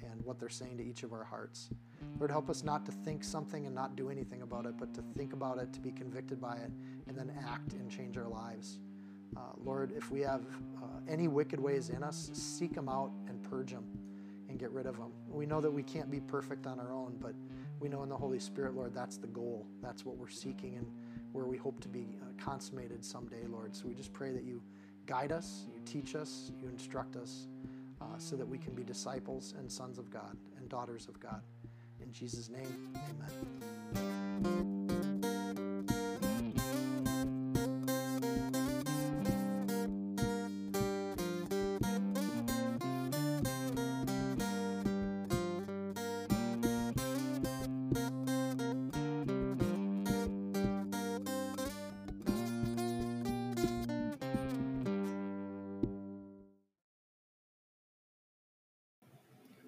[0.00, 1.70] and what they're saying to each of our hearts.
[2.18, 5.02] Lord, help us not to think something and not do anything about it, but to
[5.16, 6.70] think about it, to be convicted by it,
[7.08, 8.78] and then act and change our lives.
[9.36, 10.42] Uh, Lord, if we have
[10.82, 13.84] uh, any wicked ways in us, seek them out and purge them
[14.48, 15.12] and get rid of them.
[15.28, 17.34] We know that we can't be perfect on our own, but
[17.80, 19.66] we know in the Holy Spirit, Lord, that's the goal.
[19.82, 20.86] That's what we're seeking and
[21.32, 23.76] where we hope to be uh, consummated someday, Lord.
[23.76, 24.62] So we just pray that you
[25.06, 27.46] guide us, you teach us, you instruct us,
[28.00, 31.42] uh, so that we can be disciples and sons of God and daughters of God.
[32.00, 32.94] In Jesus' name,
[33.94, 35.07] amen.